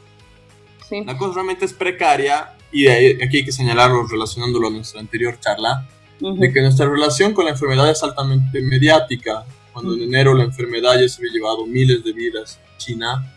Sí. 0.87 1.03
La 1.03 1.17
cosa 1.17 1.33
realmente 1.33 1.65
es 1.65 1.73
precaria 1.73 2.53
y 2.71 2.85
aquí 2.87 3.37
hay 3.37 3.45
que 3.45 3.51
señalarlo 3.51 4.05
relacionándolo 4.05 4.67
a 4.67 4.69
nuestra 4.69 4.99
anterior 4.99 5.39
charla, 5.39 5.89
de 6.19 6.53
que 6.53 6.61
nuestra 6.61 6.87
relación 6.87 7.33
con 7.33 7.45
la 7.45 7.51
enfermedad 7.51 7.89
es 7.89 8.03
altamente 8.03 8.61
mediática. 8.61 9.43
Cuando 9.73 9.95
en 9.95 10.03
enero 10.03 10.35
la 10.35 10.43
enfermedad 10.43 10.99
ya 11.01 11.09
se 11.09 11.19
había 11.19 11.33
llevado 11.33 11.65
miles 11.65 12.03
de 12.03 12.13
vidas 12.13 12.59
en 12.63 12.77
China, 12.77 13.34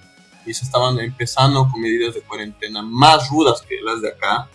y 0.49 0.55
se 0.55 0.65
estaban 0.65 0.99
empezando 0.99 1.69
con 1.69 1.81
medidas 1.81 2.15
de 2.15 2.23
cuarentena 2.23 2.83
más 2.83 3.29
rudas 3.31 3.63
que 3.63 3.81
las 3.83 4.01
de 4.01 4.09
acá. 4.09 4.49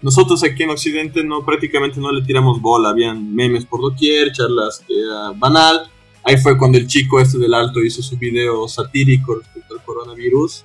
Nosotros 0.00 0.42
aquí 0.44 0.62
en 0.62 0.70
Occidente 0.70 1.22
no 1.24 1.44
prácticamente 1.44 2.00
no 2.00 2.10
le 2.12 2.22
tiramos 2.22 2.60
bola, 2.60 2.90
habían 2.90 3.34
memes 3.34 3.66
por 3.66 3.82
doquier, 3.82 4.32
charlas 4.32 4.82
que 4.86 4.94
era 4.98 5.32
banal. 5.36 5.90
Ahí 6.22 6.36
fue 6.36 6.56
cuando 6.56 6.78
el 6.78 6.86
chico 6.86 7.20
este 7.20 7.38
del 7.38 7.52
alto 7.52 7.80
hizo 7.80 8.02
su 8.02 8.16
video 8.16 8.66
satírico 8.68 9.36
respecto 9.36 9.74
al 9.74 9.84
coronavirus. 9.84 10.64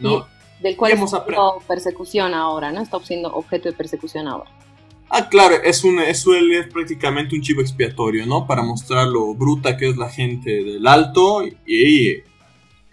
¿no? 0.00 0.26
del 0.60 0.76
cual 0.76 0.92
hemos 0.92 1.12
aprendido 1.12 1.62
persecución 1.66 2.34
ahora, 2.34 2.72
¿no? 2.72 2.80
Está 2.80 2.98
siendo 3.00 3.32
objeto 3.32 3.68
de 3.68 3.74
persecución 3.74 4.26
ahora. 4.26 4.50
Ah, 5.08 5.28
claro, 5.28 5.54
es, 5.62 5.84
un, 5.84 6.00
es, 6.00 6.26
es 6.26 6.66
prácticamente 6.72 7.36
un 7.36 7.42
chivo 7.42 7.60
expiatorio, 7.60 8.26
¿no? 8.26 8.46
Para 8.46 8.62
mostrar 8.62 9.06
lo 9.06 9.34
bruta 9.34 9.76
que 9.76 9.88
es 9.88 9.96
la 9.96 10.10
gente 10.10 10.50
del 10.50 10.86
alto 10.86 11.44
y 11.66 12.22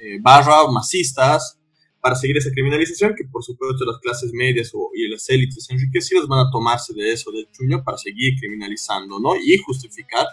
eh, 0.04 0.20
barra 0.22 0.68
masistas 0.68 1.58
para 2.02 2.16
seguir 2.16 2.36
esa 2.38 2.52
criminalización 2.52 3.14
que 3.16 3.24
por 3.24 3.42
supuesto 3.42 3.86
las 3.86 3.98
clases 4.00 4.34
medias 4.34 4.72
o, 4.74 4.92
y 4.94 5.08
las 5.08 5.30
élites 5.30 5.70
enriquecidas 5.70 6.28
van 6.28 6.46
a 6.46 6.52
tomarse 6.52 6.94
de 6.94 7.14
eso 7.14 7.32
del 7.32 7.48
chuño 7.52 7.82
para 7.82 7.98
seguir 7.98 8.38
criminalizando, 8.38 9.20
¿no? 9.22 9.38
Y 9.38 9.58
justificar 9.60 10.26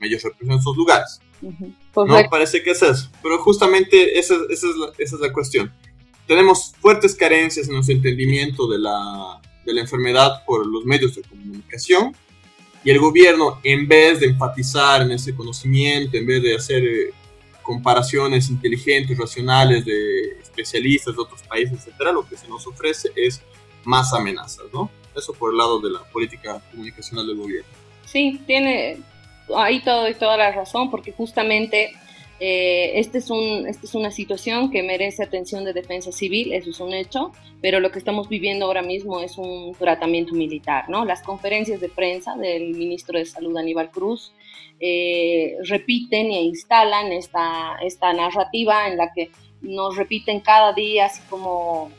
medios 0.00 0.22
represión 0.22 0.56
en 0.56 0.62
sus 0.62 0.74
lugares. 0.74 1.20
No 1.42 2.30
parece 2.30 2.62
que 2.62 2.70
es 2.70 2.82
eso, 2.82 3.10
pero 3.22 3.38
justamente 3.42 4.18
esa, 4.18 4.34
esa, 4.48 4.66
es 4.68 4.76
la, 4.76 4.86
esa, 4.96 5.16
es 5.16 5.20
la, 5.20 5.32
cuestión. 5.32 5.70
Tenemos 6.26 6.72
fuertes 6.80 7.14
carencias 7.14 7.68
en 7.68 7.74
nuestro 7.74 7.94
entendimiento 7.94 8.66
de 8.66 8.78
la, 8.78 9.42
de 9.66 9.74
la 9.74 9.82
enfermedad 9.82 10.44
por 10.46 10.66
los 10.66 10.86
medios 10.86 11.14
de 11.14 11.22
comunicación 11.22 12.16
y 12.84 12.90
el 12.90 12.98
gobierno, 13.00 13.60
en 13.64 13.86
vez 13.86 14.20
de 14.20 14.26
enfatizar 14.28 15.02
en 15.02 15.10
ese 15.10 15.34
conocimiento, 15.34 16.16
en 16.16 16.26
vez 16.26 16.42
de 16.42 16.54
hacer 16.54 16.82
eh, 16.84 17.10
comparaciones 17.68 18.48
inteligentes, 18.48 19.18
racionales 19.18 19.84
de 19.84 20.38
especialistas 20.40 21.14
de 21.14 21.20
otros 21.20 21.42
países, 21.42 21.74
etcétera, 21.74 22.12
lo 22.12 22.26
que 22.26 22.34
se 22.34 22.48
nos 22.48 22.66
ofrece 22.66 23.10
es 23.14 23.42
más 23.84 24.14
amenazas, 24.14 24.64
¿no? 24.72 24.90
Eso 25.14 25.34
por 25.34 25.50
el 25.52 25.58
lado 25.58 25.78
de 25.78 25.90
la 25.90 26.02
política 26.04 26.62
comunicacional 26.70 27.26
del 27.26 27.36
gobierno. 27.36 27.68
Sí, 28.06 28.40
tiene 28.46 29.00
ahí 29.54 29.80
todo 29.84 30.08
y 30.08 30.14
toda 30.14 30.38
la 30.38 30.50
razón, 30.50 30.90
porque 30.90 31.12
justamente 31.12 31.92
eh, 32.40 32.92
este, 32.94 33.18
es 33.18 33.28
un, 33.28 33.66
esta 33.66 33.84
es 33.84 33.94
una 33.94 34.10
situación 34.10 34.70
que 34.70 34.82
merece 34.82 35.22
atención 35.22 35.66
de 35.66 35.74
defensa 35.74 36.10
civil, 36.10 36.54
eso 36.54 36.70
es 36.70 36.80
un 36.80 36.94
hecho, 36.94 37.32
pero 37.60 37.80
lo 37.80 37.90
que 37.90 37.98
estamos 37.98 38.30
viviendo 38.30 38.64
ahora 38.64 38.80
mismo 38.80 39.20
es 39.20 39.36
un 39.36 39.74
tratamiento 39.78 40.32
militar, 40.32 40.88
¿no? 40.88 41.04
Las 41.04 41.20
conferencias 41.20 41.82
de 41.82 41.90
prensa 41.90 42.34
del 42.34 42.70
ministro 42.70 43.18
de 43.18 43.26
Salud 43.26 43.54
Aníbal 43.58 43.90
Cruz 43.90 44.32
eh, 44.80 45.56
repiten 45.64 46.30
e 46.30 46.42
instalan 46.42 47.12
esta, 47.12 47.76
esta 47.82 48.12
narrativa 48.12 48.88
en 48.88 48.96
la 48.96 49.12
que 49.12 49.30
nos 49.60 49.96
repiten 49.96 50.40
cada 50.40 50.72
día 50.72 51.06
así 51.06 51.20
como 51.28 51.90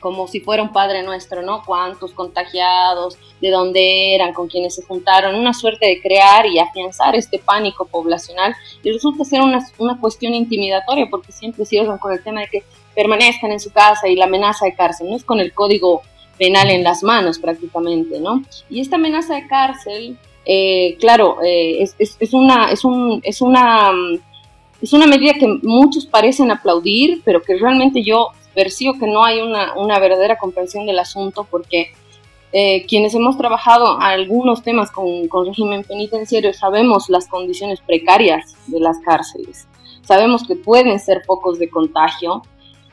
como 0.00 0.28
si 0.28 0.40
fuera 0.40 0.62
un 0.62 0.72
Padre 0.72 1.02
Nuestro, 1.02 1.42
¿no? 1.42 1.62
Cuántos 1.64 2.12
contagiados, 2.12 3.18
de 3.40 3.50
dónde 3.50 4.14
eran, 4.14 4.32
con 4.32 4.48
quienes 4.48 4.74
se 4.74 4.82
juntaron, 4.82 5.34
una 5.34 5.52
suerte 5.52 5.86
de 5.86 6.00
crear 6.00 6.46
y 6.46 6.58
afianzar 6.58 7.16
este 7.16 7.38
pánico 7.38 7.86
poblacional 7.86 8.54
y 8.82 8.92
resulta 8.92 9.24
ser 9.24 9.40
una, 9.40 9.66
una 9.78 9.98
cuestión 9.98 10.34
intimidatoria 10.34 11.08
porque 11.10 11.32
siempre 11.32 11.64
cierran 11.64 11.98
con 11.98 12.12
el 12.12 12.22
tema 12.22 12.42
de 12.42 12.48
que 12.48 12.62
permanezcan 12.94 13.52
en 13.52 13.60
su 13.60 13.70
casa 13.72 14.08
y 14.08 14.16
la 14.16 14.26
amenaza 14.26 14.66
de 14.66 14.74
cárcel, 14.74 15.08
no 15.10 15.16
es 15.16 15.24
con 15.24 15.40
el 15.40 15.52
código 15.52 16.02
penal 16.38 16.70
en 16.70 16.84
las 16.84 17.02
manos 17.02 17.38
prácticamente, 17.38 18.20
¿no? 18.20 18.42
Y 18.70 18.80
esta 18.80 18.96
amenaza 18.96 19.34
de 19.34 19.46
cárcel, 19.48 20.16
eh, 20.50 20.96
claro, 20.98 21.42
eh, 21.44 21.82
es, 21.82 22.32
una, 22.32 22.72
es, 22.72 22.82
un, 22.82 23.20
es, 23.22 23.42
una, 23.42 23.92
es 24.80 24.94
una 24.94 25.06
medida 25.06 25.34
que 25.34 25.46
muchos 25.62 26.06
parecen 26.06 26.50
aplaudir, 26.50 27.20
pero 27.22 27.42
que 27.42 27.58
realmente 27.58 28.02
yo 28.02 28.28
percibo 28.54 28.94
que 28.98 29.06
no 29.06 29.22
hay 29.22 29.42
una, 29.42 29.74
una 29.74 29.98
verdadera 29.98 30.38
comprensión 30.38 30.86
del 30.86 31.00
asunto 31.00 31.46
porque 31.50 31.92
eh, 32.52 32.86
quienes 32.86 33.14
hemos 33.14 33.36
trabajado 33.36 34.00
algunos 34.00 34.62
temas 34.62 34.90
con, 34.90 35.28
con, 35.28 35.44
régimen 35.44 35.84
penitenciario 35.84 36.54
sabemos 36.54 37.10
las 37.10 37.28
condiciones 37.28 37.82
precarias 37.82 38.56
de 38.68 38.80
las 38.80 38.98
cárceles, 39.00 39.68
sabemos 40.00 40.44
que 40.48 40.56
pueden 40.56 40.98
ser 40.98 41.24
focos 41.26 41.58
de 41.58 41.68
contagio 41.68 42.40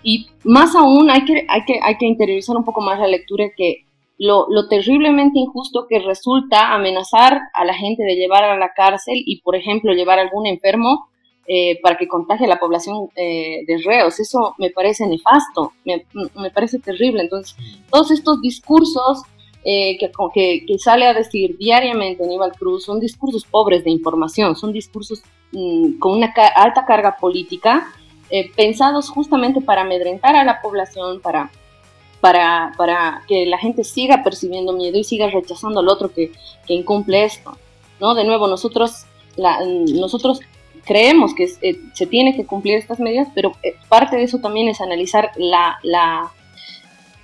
y 0.04 0.28
más 0.44 0.76
aún 0.76 1.10
hay 1.10 1.24
que, 1.24 1.46
hay 1.48 1.64
que, 1.64 1.80
hay 1.82 1.98
que 1.98 2.06
interiorizar 2.06 2.58
un 2.58 2.66
poco 2.66 2.82
más 2.82 3.00
la 3.00 3.08
lectura 3.08 3.46
que 3.56 3.85
lo, 4.18 4.48
lo, 4.50 4.68
terriblemente 4.68 5.40
injusto 5.40 5.88
que 5.90 6.00
resulta 6.00 6.74
amenazar 6.74 7.40
a 7.54 7.66
la 7.66 7.74
gente 7.74 8.04
de 8.04 8.16
llevar 8.16 8.44
a 8.44 8.58
la 8.58 8.74
cárcel 8.74 9.16
y, 9.26 9.42
por 9.42 9.56
ejemplo, 9.56 9.94
llevar 9.94 10.20
a 10.20 10.24
algún 10.24 10.48
enfermo 10.48 11.10
eh, 11.48 11.80
para 11.84 11.96
que 11.96 12.08
contagie 12.08 12.48
a 12.48 12.50
la 12.50 12.60
población 12.60 13.10
eh, 13.16 13.66
de 13.68 13.78
reos. 13.86 14.20
Eso 14.20 14.56
me 14.58 14.72
parece 14.72 15.06
nefasto, 15.06 15.74
me, 15.84 16.04
me, 16.34 16.50
parece 16.50 16.80
terrible. 16.80 17.22
Entonces, 17.22 17.56
todos 17.92 18.10
estos 18.10 18.42
discursos 18.42 19.22
eh, 19.64 19.96
que, 20.00 20.12
que, 20.34 20.66
que, 20.66 20.80
sale 20.80 21.06
a 21.06 21.14
decir 21.14 21.56
diariamente 21.60 22.24
Aníbal 22.24 22.54
Cruz 22.54 22.86
son 22.86 23.00
discursos 23.00 23.46
pobres 23.46 23.84
de 23.84 23.92
información, 23.92 24.56
son 24.56 24.74
discursos 24.74 25.22
mm, 25.52 26.00
con 26.00 26.18
una 26.18 26.34
alta 26.56 26.84
carga 26.88 27.18
política, 27.18 27.94
pensados 28.56 29.10
justamente 29.10 29.62
para 29.62 29.82
amedrentar 29.82 30.36
a 30.36 30.44
la 30.44 30.60
población, 30.62 31.22
para 31.22 31.52
para, 32.26 32.74
para, 32.76 33.22
que 33.28 33.46
la 33.46 33.60
gente 33.60 33.84
siga 33.84 34.24
percibiendo 34.24 34.74
miedo 34.74 34.98
y 34.98 35.04
siga 35.04 35.30
rechazando 35.30 35.82
al 35.82 35.88
otro 35.88 36.12
que, 36.12 36.32
que 36.66 36.74
incumple 36.74 37.24
esto. 37.24 37.56
¿no? 38.02 38.16
De 38.16 38.24
nuevo, 38.24 38.48
nosotros, 38.48 39.06
nosotros 39.38 40.40
creemos 40.86 41.36
que 41.36 41.44
eh, 41.62 41.80
se 41.94 42.08
tiene 42.08 42.36
que 42.36 42.48
cumplir 42.48 42.80
estas 42.80 43.00
medidas, 43.00 43.28
pero 43.36 43.52
eh, 43.62 43.76
parte 43.90 44.16
de 44.16 44.24
eso 44.24 44.40
también 44.40 44.68
es 44.70 44.82
analizar 44.82 45.34
la, 45.36 45.78
la, 45.84 46.32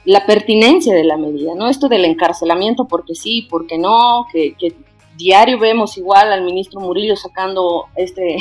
la, 0.05 0.25
pertinencia 0.27 0.93
de 0.93 1.03
la 1.03 1.17
medida, 1.17 1.55
¿no? 1.55 1.67
Esto 1.67 1.89
del 1.89 2.05
encarcelamiento, 2.05 2.85
porque 2.85 3.15
sí, 3.15 3.47
porque 3.49 3.79
no, 3.79 4.27
que, 4.31 4.53
que 4.53 4.75
diario 5.17 5.57
vemos 5.57 5.97
igual 5.97 6.31
al 6.31 6.43
ministro 6.43 6.79
Murillo 6.79 7.15
sacando 7.15 7.87
este, 7.95 8.37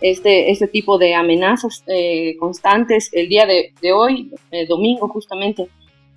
este, 0.00 0.52
este 0.52 0.68
tipo 0.68 0.96
de 0.96 1.16
amenazas 1.16 1.82
eh, 1.88 2.36
constantes. 2.38 3.10
El 3.12 3.28
día 3.28 3.46
de, 3.46 3.72
de 3.82 3.92
hoy, 3.92 4.30
domingo 4.68 5.08
justamente, 5.08 5.68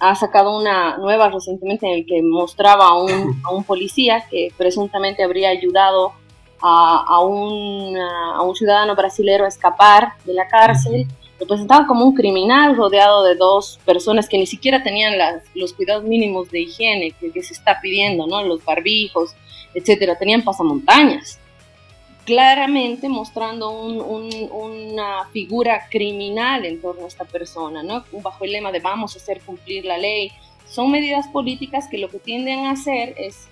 ha 0.01 0.15
sacado 0.15 0.57
una 0.57 0.97
nueva 0.97 1.29
recientemente 1.29 1.85
en 1.85 1.99
el 1.99 2.05
que 2.07 2.23
mostraba 2.23 2.87
a 2.87 2.97
un, 2.97 3.39
a 3.45 3.51
un 3.51 3.63
policía 3.63 4.25
que 4.29 4.51
presuntamente 4.57 5.23
habría 5.23 5.49
ayudado 5.49 6.13
a, 6.63 7.23
un, 7.23 7.97
a 7.97 8.41
un 8.43 8.55
ciudadano 8.55 8.95
brasilero 8.95 9.45
a 9.45 9.47
escapar 9.47 10.13
de 10.25 10.33
la 10.33 10.47
cárcel. 10.47 11.07
Lo 11.39 11.47
presentaban 11.47 11.87
como 11.87 12.05
un 12.05 12.13
criminal 12.13 12.75
rodeado 12.75 13.23
de 13.23 13.35
dos 13.35 13.79
personas 13.83 14.29
que 14.29 14.37
ni 14.37 14.45
siquiera 14.45 14.83
tenían 14.83 15.17
las, 15.17 15.43
los 15.55 15.73
cuidados 15.73 16.03
mínimos 16.03 16.49
de 16.51 16.61
higiene 16.61 17.15
que, 17.19 17.41
se 17.41 17.53
está 17.53 17.79
pidiendo, 17.81 18.27
¿no? 18.27 18.43
Los 18.43 18.63
barbijos, 18.63 19.31
etcétera. 19.73 20.17
Tenían 20.17 20.43
pasamontañas. 20.43 21.39
Claramente 22.31 23.09
mostrando 23.09 23.71
una 23.71 25.27
figura 25.33 25.89
criminal 25.89 26.63
en 26.63 26.79
torno 26.79 27.03
a 27.03 27.07
esta 27.09 27.25
persona, 27.25 27.83
¿no? 27.83 28.05
Bajo 28.23 28.45
el 28.45 28.53
lema 28.53 28.71
de 28.71 28.79
vamos 28.79 29.13
a 29.13 29.19
hacer 29.19 29.41
cumplir 29.41 29.83
la 29.83 29.97
ley, 29.97 30.31
son 30.65 30.91
medidas 30.91 31.27
políticas 31.27 31.89
que 31.89 31.97
lo 31.97 32.07
que 32.07 32.19
tienden 32.19 32.59
a 32.67 32.71
hacer 32.71 33.15
es, 33.17 33.49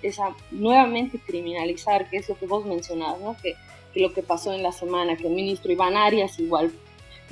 nuevamente 0.50 1.18
criminalizar, 1.18 2.08
que 2.08 2.16
es 2.16 2.28
lo 2.30 2.38
que 2.38 2.46
vos 2.46 2.64
mencionabas, 2.64 3.20
¿no? 3.20 3.36
que, 3.42 3.54
lo 4.00 4.14
que 4.14 4.22
pasó 4.22 4.54
en 4.54 4.62
la 4.62 4.72
semana, 4.72 5.14
que 5.14 5.26
el 5.26 5.34
ministro 5.34 5.70
Iván 5.70 5.98
Arias 5.98 6.38
igual 6.38 6.72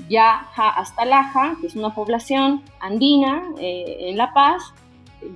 viaja 0.07 0.69
hasta 0.69 1.07
Laja, 1.07 1.57
que 1.63 1.69
es 1.69 1.77
una 1.77 1.95
población 1.95 2.63
andina 2.79 3.43
eh, 3.59 3.97
en 4.01 4.19
La 4.19 4.35
Paz, 4.35 4.75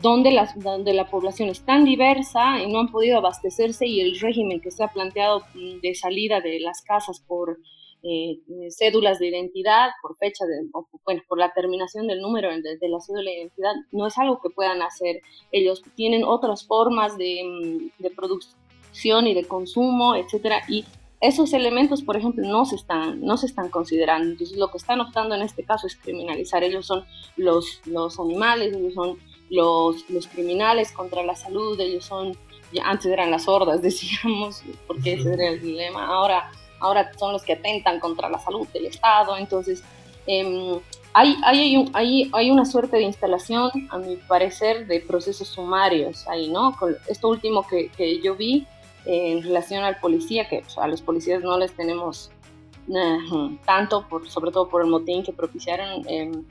donde, 0.00 0.30
las, 0.30 0.58
donde 0.58 0.94
la 0.94 1.10
población 1.10 1.48
es 1.48 1.60
tan 1.60 1.84
diversa 1.84 2.62
y 2.62 2.70
no 2.70 2.80
han 2.80 2.90
podido 2.90 3.18
abastecerse 3.18 3.86
y 3.86 4.00
el 4.00 4.18
régimen 4.20 4.60
que 4.60 4.70
se 4.70 4.84
ha 4.84 4.88
planteado 4.88 5.42
de 5.54 5.94
salida 5.94 6.40
de 6.40 6.60
las 6.60 6.82
casas 6.82 7.20
por 7.20 7.58
eh, 8.04 8.40
cédulas 8.70 9.20
de 9.20 9.28
identidad 9.28 9.90
por 10.02 10.16
fecha, 10.16 10.44
de, 10.44 10.68
bueno, 11.04 11.22
por 11.28 11.38
la 11.38 11.52
terminación 11.52 12.08
del 12.08 12.20
número 12.20 12.48
de, 12.50 12.88
la 12.88 13.00
cédula 13.00 13.30
de 13.30 13.38
identidad, 13.38 13.74
no 13.92 14.06
es 14.06 14.18
algo 14.18 14.40
que 14.40 14.50
puedan 14.50 14.82
hacer. 14.82 15.20
Ellos 15.52 15.82
tienen 15.94 16.24
otras 16.24 16.66
formas 16.66 17.16
de, 17.16 17.42
mm, 17.44 18.02
de 18.02 18.10
producción 18.10 19.26
y 19.26 19.34
de 19.34 19.44
consumo, 19.44 20.16
etcétera, 20.16 20.62
y 20.68 20.84
esos 21.20 21.52
elementos, 21.52 22.02
por 22.02 22.16
ejemplo, 22.16 22.44
no 22.46 22.64
se 22.64 22.74
están, 22.74 23.20
no 23.20 23.36
se 23.36 23.46
están 23.46 23.68
considerando. 23.68 24.32
Entonces, 24.32 24.58
lo 24.58 24.72
que 24.72 24.78
están 24.78 25.00
optando 25.00 25.36
en 25.36 25.42
este 25.42 25.62
caso 25.62 25.86
es 25.86 25.94
criminalizar. 25.94 26.64
Ellos 26.64 26.84
son 26.84 27.04
los, 27.36 27.80
los 27.86 28.18
animales, 28.18 28.74
ellos 28.74 28.94
son 28.94 29.18
los, 29.52 30.08
los 30.08 30.26
criminales 30.26 30.92
contra 30.92 31.22
la 31.22 31.36
salud, 31.36 31.78
ellos 31.78 32.06
son, 32.06 32.36
antes 32.82 33.06
eran 33.06 33.30
las 33.30 33.46
hordas, 33.46 33.82
decíamos, 33.82 34.62
porque 34.86 35.14
ese 35.14 35.34
era 35.34 35.48
el 35.48 35.60
dilema. 35.60 36.06
Ahora, 36.06 36.50
ahora 36.80 37.12
son 37.18 37.32
los 37.32 37.42
que 37.42 37.52
atentan 37.52 38.00
contra 38.00 38.28
la 38.28 38.38
salud 38.38 38.66
del 38.68 38.86
Estado. 38.86 39.36
Entonces, 39.36 39.84
eh, 40.26 40.80
hay, 41.12 41.36
hay, 41.44 41.90
hay, 41.92 42.30
hay, 42.32 42.50
una 42.50 42.64
suerte 42.64 42.96
de 42.96 43.02
instalación, 43.02 43.70
a 43.90 43.98
mi 43.98 44.16
parecer, 44.16 44.86
de 44.86 45.00
procesos 45.00 45.48
sumarios 45.48 46.26
ahí, 46.28 46.48
¿no? 46.48 46.74
Con 46.76 46.96
esto 47.06 47.28
último 47.28 47.66
que, 47.66 47.90
que 47.90 48.20
yo 48.22 48.34
vi 48.34 48.66
en 49.04 49.42
relación 49.42 49.84
al 49.84 49.98
policía, 49.98 50.48
que 50.48 50.64
a 50.76 50.88
los 50.88 51.02
policías 51.02 51.42
no 51.42 51.58
les 51.58 51.72
tenemos 51.76 52.30
eh, 52.88 53.58
tanto, 53.66 54.06
por, 54.08 54.28
sobre 54.30 54.50
todo 54.50 54.68
por 54.68 54.82
el 54.82 54.88
motín 54.88 55.22
que 55.22 55.32
propiciaron, 55.32 56.08
em, 56.08 56.44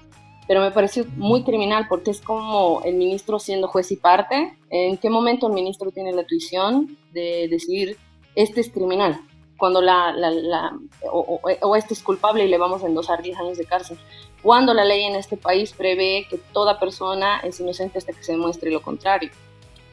pero 0.47 0.61
me 0.61 0.71
pareció 0.71 1.05
muy 1.15 1.43
criminal 1.43 1.85
porque 1.87 2.11
es 2.11 2.21
como 2.21 2.81
el 2.83 2.95
ministro 2.95 3.39
siendo 3.39 3.67
juez 3.67 3.91
y 3.91 3.97
parte. 3.97 4.57
¿En 4.69 4.97
qué 4.97 5.09
momento 5.09 5.47
el 5.47 5.53
ministro 5.53 5.91
tiene 5.91 6.11
la 6.11 6.25
tuición 6.25 6.97
de 7.13 7.47
decir, 7.49 7.97
este 8.35 8.61
es 8.61 8.69
criminal? 8.69 9.21
Cuando 9.57 9.81
la, 9.81 10.11
la, 10.11 10.75
o, 11.11 11.39
o, 11.61 11.75
este 11.75 11.93
es 11.93 12.01
culpable 12.01 12.45
y 12.45 12.47
le 12.47 12.57
vamos 12.57 12.83
a 12.83 12.87
endosar 12.87 13.21
10 13.21 13.37
años 13.37 13.57
de 13.57 13.65
cárcel. 13.65 13.97
Cuando 14.41 14.73
la 14.73 14.83
ley 14.83 15.03
en 15.03 15.15
este 15.15 15.37
país 15.37 15.71
prevé 15.71 16.25
que 16.27 16.39
toda 16.51 16.79
persona 16.79 17.39
es 17.41 17.59
inocente 17.59 17.99
hasta 17.99 18.11
que 18.11 18.23
se 18.23 18.31
demuestre 18.31 18.71
lo 18.71 18.81
contrario. 18.81 19.29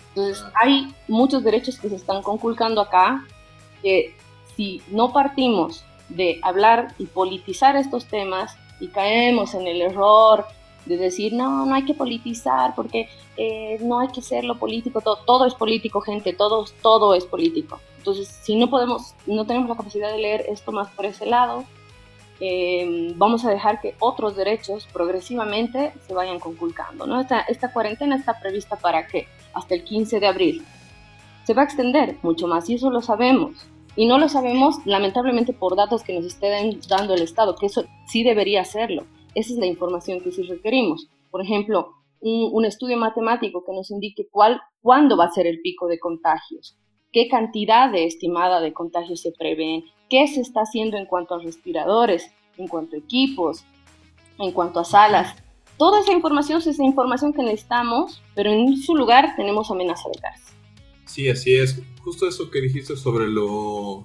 Entonces, 0.08 0.42
hay 0.54 0.92
muchos 1.06 1.44
derechos 1.44 1.78
que 1.78 1.90
se 1.90 1.96
están 1.96 2.22
conculcando 2.22 2.80
acá, 2.80 3.26
que 3.82 4.16
si 4.56 4.82
no 4.88 5.12
partimos 5.12 5.84
de 6.08 6.40
hablar 6.42 6.94
y 6.98 7.06
politizar 7.06 7.76
estos 7.76 8.06
temas 8.06 8.56
y 8.80 8.88
caemos 8.88 9.54
en 9.54 9.66
el 9.66 9.82
error 9.82 10.46
de 10.86 10.96
decir, 10.96 11.32
no, 11.32 11.66
no 11.66 11.74
hay 11.74 11.84
que 11.84 11.94
politizar 11.94 12.74
porque 12.74 13.08
eh, 13.36 13.78
no 13.82 14.00
hay 14.00 14.08
que 14.08 14.42
lo 14.42 14.58
político, 14.58 15.00
todo, 15.00 15.18
todo 15.24 15.46
es 15.46 15.54
político, 15.54 16.00
gente, 16.00 16.32
todo, 16.32 16.64
todo 16.82 17.14
es 17.14 17.24
político. 17.24 17.78
Entonces, 17.98 18.28
si 18.42 18.56
no 18.56 18.70
podemos, 18.70 19.14
no 19.26 19.44
tenemos 19.44 19.68
la 19.68 19.76
capacidad 19.76 20.10
de 20.10 20.18
leer 20.18 20.46
esto 20.48 20.72
más 20.72 20.88
por 20.88 21.04
ese 21.04 21.26
lado, 21.26 21.64
eh, 22.40 23.12
vamos 23.16 23.44
a 23.44 23.50
dejar 23.50 23.80
que 23.80 23.96
otros 23.98 24.36
derechos 24.36 24.86
progresivamente 24.92 25.92
se 26.06 26.14
vayan 26.14 26.38
conculcando. 26.38 27.06
¿no? 27.06 27.20
Esta, 27.20 27.40
esta 27.40 27.72
cuarentena 27.72 28.16
está 28.16 28.38
prevista 28.40 28.76
para 28.76 29.06
qué? 29.06 29.26
Hasta 29.54 29.74
el 29.74 29.84
15 29.84 30.20
de 30.20 30.26
abril. 30.26 30.64
Se 31.44 31.54
va 31.54 31.62
a 31.62 31.64
extender 31.64 32.16
mucho 32.22 32.46
más 32.46 32.68
y 32.70 32.74
eso 32.74 32.90
lo 32.90 33.02
sabemos. 33.02 33.66
Y 33.98 34.06
no 34.06 34.16
lo 34.16 34.28
sabemos 34.28 34.76
lamentablemente 34.84 35.52
por 35.52 35.74
datos 35.74 36.04
que 36.04 36.14
nos 36.14 36.24
esté 36.24 36.50
dando 36.88 37.14
el 37.14 37.22
Estado, 37.22 37.56
que 37.56 37.66
eso 37.66 37.82
sí 38.06 38.22
debería 38.22 38.60
hacerlo. 38.60 39.06
Esa 39.34 39.54
es 39.54 39.58
la 39.58 39.66
información 39.66 40.20
que 40.20 40.30
sí 40.30 40.44
requerimos. 40.44 41.08
Por 41.32 41.42
ejemplo, 41.42 41.94
un, 42.20 42.64
estudio 42.64 42.96
matemático 42.96 43.64
que 43.66 43.72
nos 43.72 43.90
indique 43.90 44.28
cuándo 44.30 45.16
va 45.16 45.24
a 45.24 45.32
ser 45.32 45.48
el 45.48 45.60
pico 45.62 45.88
de 45.88 45.98
contagios, 45.98 46.78
qué 47.10 47.26
cantidad 47.26 47.90
de 47.90 48.04
estimada 48.04 48.60
de 48.60 48.72
contagios 48.72 49.20
se 49.20 49.32
prevén, 49.32 49.82
qué 50.08 50.28
se 50.28 50.42
está 50.42 50.60
haciendo 50.60 50.96
en 50.96 51.06
cuanto 51.06 51.34
a 51.34 51.42
respiradores, 51.42 52.32
en 52.56 52.68
cuanto 52.68 52.94
a 52.94 53.00
equipos, 53.00 53.64
en 54.38 54.52
cuanto 54.52 54.78
a 54.78 54.84
salas. 54.84 55.34
Toda 55.76 55.98
esa 55.98 56.12
información 56.12 56.62
es 56.64 56.78
información 56.78 57.32
que 57.32 57.42
necesitamos, 57.42 58.22
pero 58.36 58.52
en 58.52 58.76
su 58.76 58.94
lugar 58.94 59.34
tenemos 59.34 59.72
amenaza 59.72 60.08
de 60.08 60.20
cárcel. 60.20 60.57
Sí, 61.08 61.28
así 61.28 61.56
es. 61.56 61.80
Justo 62.02 62.28
eso 62.28 62.50
que 62.50 62.60
dijiste 62.60 62.96
sobre 62.96 63.26
lo 63.26 64.04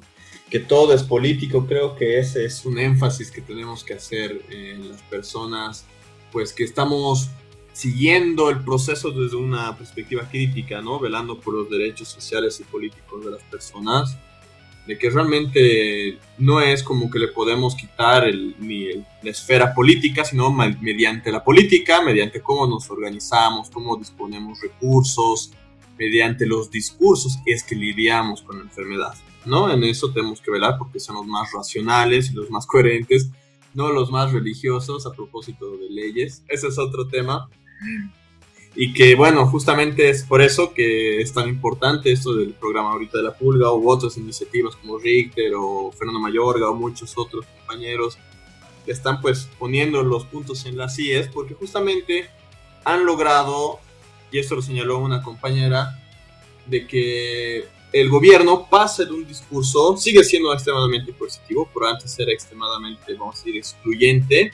que 0.50 0.60
todo 0.60 0.94
es 0.94 1.04
político, 1.04 1.66
creo 1.68 1.96
que 1.96 2.20
ese 2.20 2.46
es 2.46 2.66
un 2.66 2.80
énfasis 2.80 3.30
que 3.30 3.42
tenemos 3.42 3.84
que 3.84 3.94
hacer 3.94 4.42
en 4.50 4.90
las 4.90 5.02
personas, 5.04 5.86
pues 6.32 6.54
que 6.54 6.64
estamos 6.64 7.30
siguiendo 7.74 8.50
el 8.50 8.64
proceso 8.64 9.12
desde 9.12 9.36
una 9.36 9.78
perspectiva 9.78 10.30
crítica, 10.30 10.82
¿no? 10.82 11.00
Velando 11.00 11.40
por 11.40 11.56
los 11.56 11.70
derechos 11.70 12.08
sociales 12.08 12.60
y 12.60 12.64
políticos 12.64 13.26
de 13.26 13.32
las 13.32 13.44
personas 13.44 14.18
de 14.86 14.98
que 14.98 15.10
realmente 15.10 16.18
no 16.38 16.60
es 16.60 16.84
como 16.84 17.10
que 17.10 17.20
le 17.20 17.30
podemos 17.30 17.76
quitar 17.76 18.26
el, 18.26 18.56
ni 18.60 18.88
la 19.22 19.32
esfera 19.32 19.74
política, 19.74 20.26
sino 20.26 20.52
mediante 20.52 21.32
la 21.32 21.44
política, 21.44 22.02
mediante 22.02 22.42
cómo 22.42 22.68
nos 22.68 22.90
organizamos, 22.90 23.70
cómo 23.70 23.96
disponemos 23.96 24.60
recursos, 24.62 25.52
mediante 25.98 26.46
los 26.46 26.70
discursos 26.70 27.38
es 27.46 27.64
que 27.64 27.76
lidiamos 27.76 28.42
con 28.42 28.58
la 28.58 28.64
enfermedad, 28.64 29.14
¿no? 29.46 29.72
En 29.72 29.84
eso 29.84 30.12
tenemos 30.12 30.42
que 30.42 30.52
velar 30.52 30.78
porque 30.78 31.00
son 31.00 31.16
los 31.16 31.26
más 31.26 31.52
racionales 31.52 32.32
y 32.32 32.34
los 32.34 32.50
más 32.50 32.66
coherentes, 32.66 33.30
no 33.74 33.92
los 33.92 34.12
más 34.12 34.32
religiosos 34.32 35.06
a 35.06 35.12
propósito 35.12 35.78
de 35.78 35.90
leyes. 35.90 36.44
Ese 36.48 36.68
es 36.68 36.78
otro 36.78 37.08
tema 37.08 37.50
y 38.76 38.94
que 38.94 39.16
bueno, 39.16 39.46
justamente 39.48 40.10
es 40.10 40.24
por 40.24 40.42
eso 40.42 40.74
que 40.74 41.22
es 41.22 41.34
tan 41.34 41.48
importante 41.48 42.12
esto 42.12 42.34
del 42.34 42.54
programa 42.54 42.92
ahorita 42.92 43.20
de 43.20 43.26
la 43.26 43.38
Pulga 43.38 43.72
u 43.72 43.90
otras 43.90 44.18
iniciativas 44.18 44.76
como 44.76 44.98
Richter 44.98 45.54
o 45.56 45.92
Fernando 45.92 46.20
Mayorga 46.20 46.70
o 46.70 46.74
muchos 46.74 47.14
otros 47.18 47.46
compañeros 47.60 48.18
que 48.86 48.92
están 48.92 49.22
pues 49.22 49.48
poniendo 49.60 50.02
los 50.04 50.26
puntos 50.26 50.66
en 50.66 50.78
las 50.78 50.98
IES 50.98 51.28
porque 51.28 51.54
justamente 51.54 52.30
han 52.84 53.06
logrado, 53.06 53.80
y 54.34 54.40
esto 54.40 54.56
lo 54.56 54.62
señaló 54.62 54.98
una 54.98 55.22
compañera, 55.22 55.98
de 56.66 56.88
que 56.88 57.66
el 57.94 58.10
gobierno 58.10 58.68
pase 58.68 59.06
de 59.06 59.12
un 59.12 59.26
discurso, 59.26 59.96
sigue 59.96 60.24
siendo 60.24 60.52
extremadamente 60.52 61.14
positivo, 61.14 61.70
pero 61.72 61.88
antes 61.88 62.18
era 62.18 62.34
extremadamente, 62.34 63.14
vamos 63.14 63.36
a 63.36 63.40
decir, 63.40 63.58
excluyente, 63.58 64.52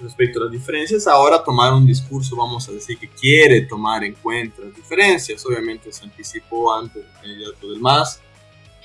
respecto 0.00 0.40
a 0.40 0.44
las 0.44 0.52
diferencias, 0.52 1.06
ahora 1.06 1.42
tomar 1.42 1.72
un 1.72 1.84
discurso, 1.84 2.36
vamos 2.36 2.68
a 2.68 2.72
decir, 2.72 2.98
que 2.98 3.08
quiere 3.08 3.62
tomar 3.62 4.04
en 4.04 4.14
cuenta 4.14 4.62
las 4.62 4.76
diferencias. 4.76 5.44
Obviamente 5.46 5.92
se 5.92 6.04
anticipó 6.04 6.74
antes 6.74 7.02
del 7.22 7.38
del 7.38 7.80
MAS, 7.80 8.20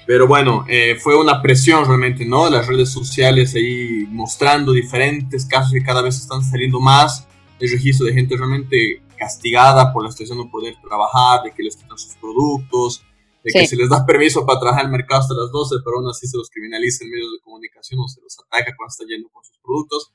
pero 0.07 0.27
bueno, 0.27 0.65
eh, 0.67 0.95
fue 0.99 1.15
una 1.15 1.41
presión 1.41 1.85
realmente, 1.85 2.25
¿no? 2.25 2.49
Las 2.49 2.67
redes 2.67 2.91
sociales 2.91 3.53
ahí 3.55 4.05
mostrando 4.09 4.71
diferentes 4.71 5.45
casos 5.45 5.73
que 5.73 5.83
cada 5.83 6.01
vez 6.01 6.17
están 6.17 6.43
saliendo 6.43 6.79
más. 6.79 7.27
El 7.59 7.71
registro 7.71 8.07
de 8.07 8.13
gente 8.13 8.35
realmente 8.35 9.01
castigada 9.21 9.93
por 9.93 10.03
la 10.03 10.09
situación 10.09 10.39
de 10.39 10.45
no 10.45 10.51
poder 10.51 10.75
trabajar, 10.81 11.43
de 11.43 11.51
que 11.51 11.61
les 11.61 11.75
quitan 11.75 11.95
sus 11.95 12.15
productos, 12.15 13.03
de 13.43 13.51
que 13.51 13.67
se 13.67 13.75
les 13.75 13.87
da 13.87 14.03
permiso 14.03 14.43
para 14.47 14.59
trabajar 14.59 14.81
en 14.81 14.87
el 14.87 14.97
mercado 14.97 15.21
hasta 15.21 15.35
las 15.35 15.51
12, 15.51 15.75
pero 15.85 15.97
aún 15.97 16.09
así 16.09 16.25
se 16.25 16.37
los 16.37 16.49
criminaliza 16.49 17.03
en 17.03 17.11
medios 17.11 17.31
de 17.31 17.39
comunicación 17.43 17.99
o 17.99 18.07
se 18.07 18.19
los 18.19 18.39
ataca 18.39 18.75
cuando 18.75 18.89
están 18.89 19.07
yendo 19.07 19.29
con 19.29 19.43
sus 19.43 19.59
productos 19.59 20.11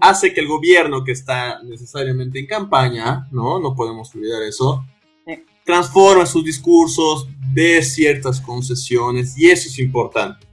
hace 0.00 0.34
que 0.34 0.40
el 0.40 0.48
gobierno 0.48 1.04
que 1.04 1.12
está 1.12 1.62
necesariamente 1.62 2.40
en 2.40 2.46
campaña, 2.46 3.28
¿no? 3.30 3.60
No 3.60 3.76
podemos 3.76 4.12
olvidar 4.16 4.42
eso, 4.42 4.84
transforme 5.64 6.26
sus 6.26 6.44
discursos, 6.44 7.28
de 7.54 7.80
ciertas 7.82 8.40
concesiones 8.40 9.38
y 9.38 9.48
eso 9.48 9.68
es 9.68 9.78
importante. 9.78 10.44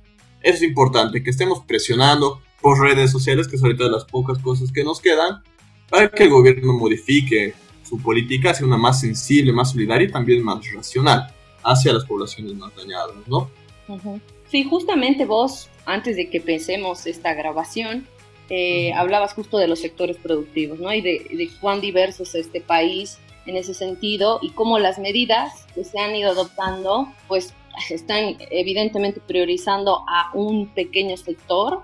Eso 0.42 0.58
es 0.58 0.64
importante, 0.64 1.24
que 1.24 1.32
estemos 1.32 1.64
presionando 1.66 2.42
por 2.62 2.80
redes 2.80 3.12
sociales, 3.12 3.48
que 3.48 3.56
es 3.56 3.64
ahorita 3.64 3.86
de 3.86 3.90
las 3.92 4.06
pocas 4.06 4.38
cosas 4.38 4.72
que 4.72 4.84
nos 4.84 5.02
quedan, 5.02 5.42
para 5.90 6.10
que 6.10 6.24
el 6.24 6.30
gobierno 6.30 6.74
modifique 6.74 7.56
su 7.88 8.02
política 8.02 8.52
hacia 8.52 8.66
una 8.66 8.78
más 8.78 9.00
sensible, 9.00 9.54
más 9.54 9.72
solidaria 9.72 10.08
y 10.08 10.12
también 10.12 10.44
más 10.44 10.60
racional 10.74 11.34
hacia 11.64 11.94
las 11.94 12.06
poblaciones 12.06 12.54
más 12.56 12.76
dañadas, 12.76 13.16
¿no? 13.28 13.50
Sí, 14.50 14.64
justamente 14.64 15.26
vos, 15.26 15.70
antes 15.86 16.16
de 16.16 16.30
que 16.30 16.40
pensemos 16.42 17.06
esta 17.06 17.34
grabación, 17.34 18.08
eh, 18.50 18.94
hablabas 18.94 19.34
justo 19.34 19.58
de 19.58 19.68
los 19.68 19.80
sectores 19.80 20.18
productivos, 20.18 20.80
¿no? 20.80 20.94
Y 20.94 21.02
de, 21.02 21.50
cuán 21.60 21.82
diverso 21.82 22.24
es 22.24 22.36
este 22.36 22.62
país 22.62 23.20
en 23.46 23.58
ese 23.58 23.74
sentido 23.74 24.40
y 24.42 24.52
cómo 24.52 24.80
las 24.80 25.00
medidas 25.00 25.66
que 25.76 25.84
se 25.84 26.00
han 26.00 26.16
ido 26.16 26.32
adoptando, 26.32 27.08
pues 27.28 27.54
están 27.90 28.38
evidentemente 28.52 29.20
priorizando 29.20 30.04
a 30.08 30.32
un 30.34 30.68
pequeño 30.70 31.18
sector, 31.18 31.82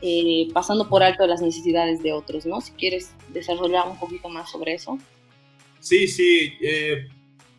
eh, 0.00 0.48
pasando 0.54 0.88
por 0.88 1.02
alto 1.02 1.26
las 1.26 1.42
necesidades 1.42 2.02
de 2.02 2.12
otros, 2.12 2.46
¿no? 2.46 2.60
Si 2.60 2.72
quieres 2.72 3.12
desarrollar 3.28 3.88
un 3.88 3.98
poquito 3.98 4.28
más 4.28 4.50
sobre 4.50 4.74
eso. 4.74 4.98
Sí, 5.80 6.08
sí. 6.08 6.54
Eh, 6.60 7.08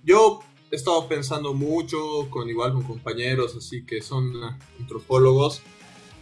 yo 0.03 0.39
he 0.71 0.75
estado 0.75 1.07
pensando 1.07 1.53
mucho, 1.53 2.29
con 2.29 2.49
igual 2.49 2.73
con 2.73 2.83
compañeros 2.83 3.55
así 3.57 3.83
que 3.83 4.01
son 4.01 4.33
antropólogos, 4.79 5.61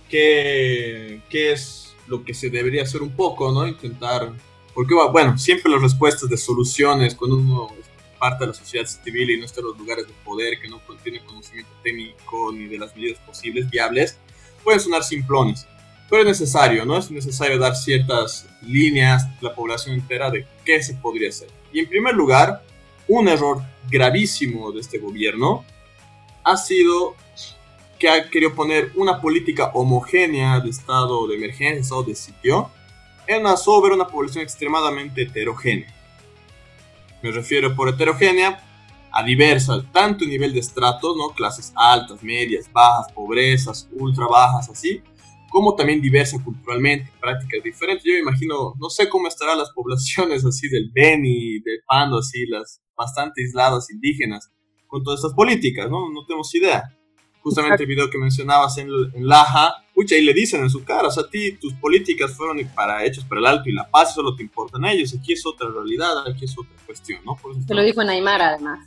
que, 0.09 1.21
que 1.29 1.51
es 1.51 1.95
lo 2.07 2.23
que 2.23 2.33
se 2.33 2.49
debería 2.49 2.83
hacer 2.83 3.01
un 3.01 3.11
poco, 3.11 3.51
¿no? 3.51 3.67
Intentar, 3.67 4.33
porque 4.73 4.93
bueno, 5.11 5.37
siempre 5.37 5.71
las 5.71 5.81
respuestas 5.81 6.29
de 6.29 6.37
soluciones, 6.37 7.15
cuando 7.15 7.37
uno 7.37 7.69
es 7.79 7.87
parte 8.17 8.45
de 8.45 8.47
la 8.47 8.53
sociedad 8.53 8.85
civil 8.85 9.29
y 9.29 9.39
no 9.39 9.45
está 9.45 9.59
en 9.59 9.67
los 9.67 9.77
lugares 9.77 10.07
de 10.07 10.13
poder, 10.23 10.59
que 10.59 10.67
no 10.69 10.81
tiene 11.03 11.23
conocimiento 11.23 11.71
técnico 11.83 12.51
ni 12.51 12.65
de 12.65 12.77
las 12.77 12.95
medidas 12.95 13.19
posibles, 13.19 13.69
viables, 13.69 14.17
pueden 14.63 14.79
sonar 14.79 15.03
simplones, 15.03 15.67
pero 16.09 16.21
es 16.21 16.27
necesario, 16.27 16.85
¿no? 16.85 16.97
Es 16.97 17.11
necesario 17.11 17.57
dar 17.57 17.75
ciertas 17.75 18.47
líneas 18.61 19.25
a 19.25 19.37
la 19.41 19.53
población 19.53 19.95
entera 19.95 20.31
de 20.31 20.47
qué 20.65 20.81
se 20.81 20.93
podría 20.95 21.29
hacer. 21.29 21.56
Y 21.71 21.79
en 21.79 21.89
primer 21.89 22.15
lugar, 22.15 22.63
un 23.07 23.27
error 23.27 23.61
gravísimo 23.89 24.71
de 24.71 24.81
este 24.81 24.97
gobierno 24.97 25.63
ha 26.43 26.57
sido 26.57 27.15
que 27.99 28.09
ha 28.09 28.29
querido 28.29 28.53
poner 28.53 28.91
una 28.95 29.19
política 29.19 29.71
homogénea 29.73 30.59
de 30.59 30.69
estado 30.69 31.27
de 31.27 31.35
emergencia 31.35 31.95
o 31.95 32.03
de 32.03 32.15
sitio 32.15 32.69
en 33.25 33.41
una 33.41 33.57
sobre 33.57 33.93
una 33.93 34.07
población 34.07 34.43
extremadamente 34.43 35.23
heterogénea. 35.23 35.93
Me 37.21 37.31
refiero 37.31 37.75
por 37.75 37.89
heterogénea 37.89 38.63
a 39.11 39.23
diversa, 39.23 39.83
tanto 39.91 40.25
nivel 40.25 40.53
de 40.53 40.59
estratos, 40.59 41.17
¿no? 41.17 41.29
clases 41.29 41.73
altas, 41.75 42.21
medias, 42.21 42.71
bajas, 42.71 43.11
pobrezas, 43.11 43.87
ultra 43.91 44.27
bajas, 44.27 44.69
así, 44.69 45.01
como 45.49 45.75
también 45.75 46.01
diversa 46.01 46.41
culturalmente, 46.43 47.11
prácticas 47.19 47.63
diferentes. 47.63 48.03
Yo 48.03 48.13
me 48.13 48.19
imagino, 48.19 48.73
no 48.79 48.89
sé 48.89 49.09
cómo 49.09 49.27
estarán 49.27 49.57
las 49.57 49.71
poblaciones 49.71 50.45
así 50.45 50.67
del 50.69 50.91
Beni, 50.93 51.59
del 51.59 51.81
Pando, 51.87 52.19
así, 52.19 52.45
las 52.45 52.81
bastante 52.95 53.41
aisladas 53.41 53.89
indígenas, 53.91 54.51
con 54.87 55.03
todas 55.03 55.19
estas 55.19 55.33
políticas, 55.33 55.89
¿no? 55.89 56.09
No 56.11 56.25
tenemos 56.25 56.53
idea. 56.55 56.83
Justamente 57.41 57.83
el 57.83 57.87
video 57.87 58.09
que 58.09 58.17
mencionabas 58.17 58.77
en, 58.77 58.89
en 59.13 59.27
Laja, 59.27 59.85
pucha, 59.93 60.15
y 60.17 60.21
le 60.21 60.33
dicen 60.33 60.61
en 60.61 60.69
su 60.69 60.83
cara, 60.83 61.07
o 61.07 61.11
sea, 61.11 61.23
a 61.23 61.29
ti 61.29 61.53
tus 61.53 61.73
políticas 61.73 62.35
fueron 62.35 62.57
para 62.75 63.05
hechos 63.05 63.23
para 63.23 63.39
el 63.39 63.45
alto 63.45 63.69
y 63.69 63.73
la 63.73 63.89
paz, 63.89 64.13
solo 64.13 64.35
te 64.35 64.43
importan 64.43 64.83
a 64.83 64.91
ellos, 64.91 65.15
aquí 65.17 65.33
es 65.33 65.45
otra 65.45 65.69
realidad, 65.69 66.27
aquí 66.27 66.45
es 66.45 66.57
otra 66.57 66.75
cuestión, 66.85 67.21
¿no? 67.23 67.37
Se 67.65 67.73
lo 67.73 67.83
dijo 67.83 68.01
en 68.01 68.09
Aymara, 68.09 68.49
además. 68.49 68.85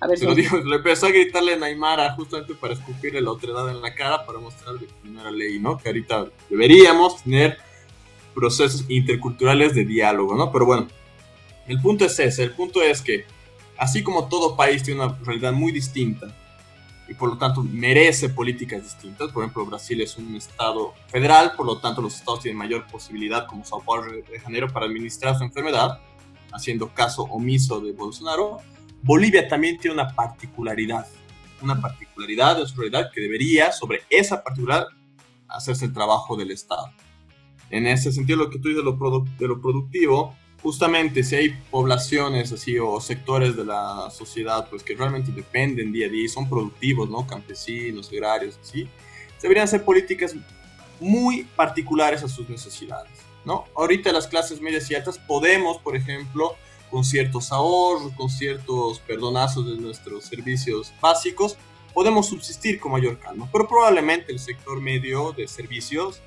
A 0.00 0.06
ver, 0.06 0.18
se 0.18 0.26
lo 0.26 0.34
dijo, 0.34 0.56
le 0.58 0.76
empezó 0.76 1.06
a 1.06 1.10
gritarle 1.10 1.54
a 1.54 1.56
Naimara 1.56 2.14
justamente 2.14 2.54
para 2.54 2.74
escupirle 2.74 3.20
la 3.20 3.32
otredad 3.32 3.68
en 3.68 3.80
la 3.80 3.94
cara 3.94 4.24
para 4.24 4.38
mostrarle 4.38 4.86
que 4.86 5.08
no 5.08 5.20
era 5.20 5.30
ley, 5.30 5.58
¿no? 5.58 5.76
Que 5.76 5.88
ahorita 5.88 6.28
deberíamos 6.48 7.22
tener 7.22 7.58
procesos 8.34 8.84
interculturales 8.88 9.74
de 9.74 9.84
diálogo, 9.84 10.36
¿no? 10.36 10.52
Pero 10.52 10.66
bueno, 10.66 10.86
el 11.66 11.80
punto 11.80 12.04
es 12.04 12.18
ese, 12.20 12.44
el 12.44 12.52
punto 12.52 12.80
es 12.80 13.02
que 13.02 13.26
así 13.76 14.02
como 14.02 14.28
todo 14.28 14.56
país 14.56 14.82
tiene 14.84 15.04
una 15.04 15.18
realidad 15.24 15.52
muy 15.52 15.72
distinta 15.72 16.32
y 17.08 17.14
por 17.14 17.30
lo 17.30 17.38
tanto 17.38 17.62
merece 17.62 18.28
políticas 18.28 18.84
distintas, 18.84 19.32
por 19.32 19.42
ejemplo 19.42 19.66
Brasil 19.66 20.00
es 20.00 20.16
un 20.16 20.36
estado 20.36 20.94
federal, 21.08 21.54
por 21.56 21.66
lo 21.66 21.78
tanto 21.78 22.02
los 22.02 22.14
estados 22.14 22.40
tienen 22.40 22.58
mayor 22.58 22.86
posibilidad 22.86 23.46
como 23.46 23.64
Sao 23.64 23.82
Paulo 23.82 24.12
de 24.12 24.38
Janeiro 24.38 24.68
para 24.68 24.86
administrar 24.86 25.36
su 25.36 25.42
enfermedad, 25.42 26.00
haciendo 26.52 26.88
caso 26.94 27.22
omiso 27.24 27.80
de 27.80 27.92
Bolsonaro, 27.92 28.58
Bolivia 29.02 29.48
también 29.48 29.78
tiene 29.78 29.94
una 29.94 30.14
particularidad, 30.14 31.06
una 31.62 31.80
particularidad 31.80 32.58
de 32.58 32.66
su 32.66 32.76
realidad 32.80 33.10
que 33.12 33.20
debería, 33.20 33.72
sobre 33.72 34.02
esa 34.10 34.42
particular, 34.42 34.86
hacerse 35.48 35.86
el 35.86 35.92
trabajo 35.92 36.36
del 36.36 36.50
Estado. 36.50 36.92
En 37.70 37.86
ese 37.86 38.12
sentido, 38.12 38.38
lo 38.38 38.50
que 38.50 38.58
tú 38.58 38.68
dices 38.68 38.84
de 38.84 38.90
lo, 38.90 39.24
de 39.38 39.48
lo 39.48 39.60
productivo, 39.60 40.34
justamente 40.62 41.22
si 41.22 41.36
hay 41.36 41.50
poblaciones 41.70 42.52
así 42.52 42.78
o 42.78 43.00
sectores 43.00 43.56
de 43.56 43.64
la 43.64 44.10
sociedad 44.10 44.68
pues 44.68 44.82
que 44.82 44.94
realmente 44.94 45.30
dependen 45.30 45.92
día 45.92 46.06
a 46.06 46.10
día 46.10 46.24
y 46.24 46.28
son 46.28 46.48
productivos, 46.48 47.08
¿no? 47.08 47.26
Campesinos, 47.26 48.10
agrarios, 48.12 48.58
así, 48.60 48.88
deberían 49.40 49.64
hacer 49.64 49.84
políticas 49.84 50.34
muy 51.00 51.44
particulares 51.56 52.24
a 52.24 52.28
sus 52.28 52.48
necesidades, 52.48 53.12
¿no? 53.44 53.66
Ahorita 53.76 54.12
las 54.12 54.26
clases 54.26 54.60
medias 54.60 54.90
y 54.90 54.94
altas 54.94 55.18
podemos, 55.18 55.78
por 55.78 55.94
ejemplo, 55.94 56.56
con 56.90 57.04
ciertos 57.04 57.52
ahorros, 57.52 58.12
con 58.14 58.30
ciertos 58.30 59.00
perdonazos 59.00 59.66
de 59.66 59.76
nuestros 59.76 60.24
servicios 60.24 60.92
básicos, 61.00 61.56
podemos 61.94 62.28
subsistir 62.28 62.78
con 62.78 62.92
mayor 62.92 63.18
calma. 63.18 63.48
Pero 63.52 63.68
probablemente 63.68 64.32
el 64.32 64.38
sector 64.38 64.80
medio 64.80 65.32
de 65.32 65.48
servicios, 65.48 66.20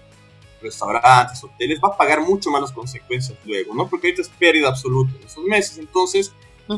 restaurantes, 0.62 1.44
hoteles, 1.44 1.80
va 1.84 1.90
a 1.90 1.98
pagar 1.98 2.22
mucho 2.22 2.50
más 2.52 2.62
las 2.62 2.72
consecuencias 2.72 3.38
luego, 3.46 3.74
¿no? 3.74 3.88
Porque 3.88 4.08
ahorita 4.08 4.22
es 4.22 4.30
pérdida 4.30 4.70
absoluta 4.70 5.12
en 5.18 5.26
esos 5.26 5.44
meses. 5.46 5.78
Entonces, 5.78 6.34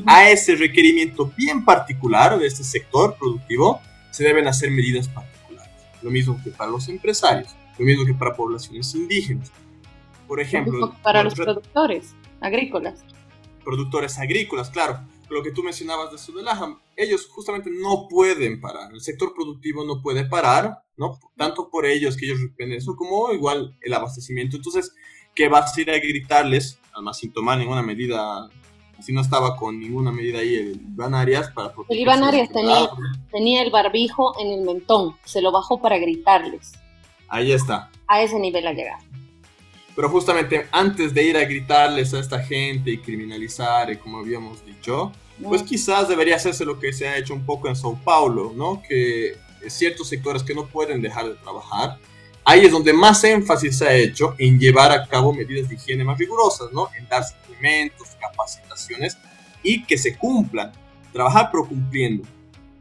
a 0.06 0.30
ese 0.30 0.56
requerimiento 0.56 1.32
bien 1.38 1.66
particular 1.66 2.40
de 2.40 2.48
este 2.48 2.64
sector 2.64 3.16
productivo, 3.16 3.82
se 4.12 4.24
deben 4.24 4.48
hacer 4.48 4.72
medidas 4.72 5.08
particulares. 5.08 5.74
Lo 6.02 6.10
mismo 6.10 6.40
que 6.44 6.52
para 6.52 6.72
los 6.72 6.88
empresarios, 6.88 7.56
lo 7.78 7.86
mismo 7.86 8.06
que 8.06 8.14
para 8.14 8.36
poblaciones 8.36 8.94
indígenas. 8.96 9.52
Por 10.28 10.40
ejemplo, 10.40 10.96
para 11.04 11.24
los 11.24 11.36
productores 11.36 12.16
agrícolas 12.40 13.04
productores 13.64 14.20
agrícolas, 14.20 14.70
claro. 14.70 15.00
Lo 15.30 15.42
que 15.42 15.52
tú 15.52 15.64
mencionabas 15.64 16.12
de 16.12 16.18
Sudelaja, 16.18 16.78
ellos 16.96 17.28
justamente 17.28 17.70
no 17.72 18.08
pueden 18.08 18.62
parar, 18.62 18.92
el 18.94 19.02
sector 19.02 19.34
productivo 19.34 19.84
no 19.84 20.02
puede 20.02 20.26
parar, 20.26 20.84
¿no? 20.98 21.20
Tanto 21.36 21.70
por 21.70 21.86
ellos 21.86 22.18
que 22.18 22.26
ellos 22.26 22.42
dependen 22.42 22.78
eso, 22.78 22.96
como 22.96 23.32
igual 23.34 23.76
el 23.82 23.94
abastecimiento. 23.94 24.58
Entonces, 24.58 24.94
¿qué 25.34 25.48
vas 25.48 25.76
a 25.76 25.82
ir 25.82 25.90
a 25.90 25.98
gritarles, 25.98 26.80
además 26.94 27.18
sin 27.18 27.34
tomar 27.34 27.58
ninguna 27.58 27.82
medida, 27.82 28.50
si 29.00 29.12
no 29.12 29.22
estaba 29.22 29.56
con 29.58 29.80
ninguna 29.80 30.12
medida 30.12 30.40
ahí 30.40 30.56
el 30.56 30.82
Iván 30.94 31.14
Arias 31.14 31.52
para 31.52 31.74
El 31.90 32.00
Iván 32.00 32.24
Arias 32.24 32.50
tenía, 32.50 32.90
tenía 33.32 33.64
el 33.64 33.72
barbijo 33.72 34.40
en 34.40 34.60
el 34.60 34.66
mentón, 34.66 35.16
se 35.26 35.42
lo 35.42 35.52
bajó 35.52 35.82
para 35.82 35.98
gritarles. 35.98 36.74
Ahí 37.28 37.52
está. 37.52 37.90
A 38.08 38.22
ese 38.22 38.40
nivel 38.40 38.68
ha 38.68 38.74
llegado. 38.74 39.04
Pero 39.96 40.10
justamente 40.10 40.68
antes 40.72 41.14
de 41.14 41.24
ir 41.24 41.38
a 41.38 41.46
gritarles 41.46 42.14
a 42.14 42.20
esta 42.20 42.40
gente 42.44 42.92
y 42.92 42.98
criminalizar, 42.98 43.92
y 43.92 43.98
como 43.98 44.20
habíamos 44.20 44.66
dicho, 44.66 45.12
pues 45.44 45.62
quizás 45.64 46.08
debería 46.08 46.36
hacerse 46.36 46.66
lo 46.66 46.80
que 46.80 46.94
se 46.94 47.08
ha 47.08 47.18
hecho 47.18 47.34
un 47.34 47.46
poco 47.46 47.68
en 47.68 47.76
Sao 47.76 48.00
Paulo, 48.04 48.54
¿no? 48.56 48.82
Que 48.88 49.36
ciertos 49.68 50.10
sectores 50.10 50.44
que 50.44 50.54
no 50.54 50.68
pueden 50.68 51.02
dejar 51.02 51.26
de 51.26 51.36
trabajar, 51.36 51.98
ahí 52.44 52.66
es 52.66 52.72
donde 52.72 52.94
más 52.94 53.24
énfasis 53.24 53.78
se 53.78 53.88
ha 53.88 53.94
hecho 53.94 54.36
en 54.38 54.60
llevar 54.60 54.92
a 54.92 55.06
cabo 55.08 55.34
medidas 55.34 55.70
de 55.70 55.76
higiene 55.76 56.04
más 56.04 56.18
rigurosas, 56.18 56.72
¿no? 56.74 56.90
En 56.98 57.08
dar 57.08 57.24
suplementos, 57.24 58.10
capacitaciones 58.20 59.18
y 59.62 59.84
que 59.84 59.98
se 59.98 60.18
cumplan. 60.18 60.72
Trabajar 61.12 61.50
pero 61.52 61.68
cumpliendo. 61.68 62.24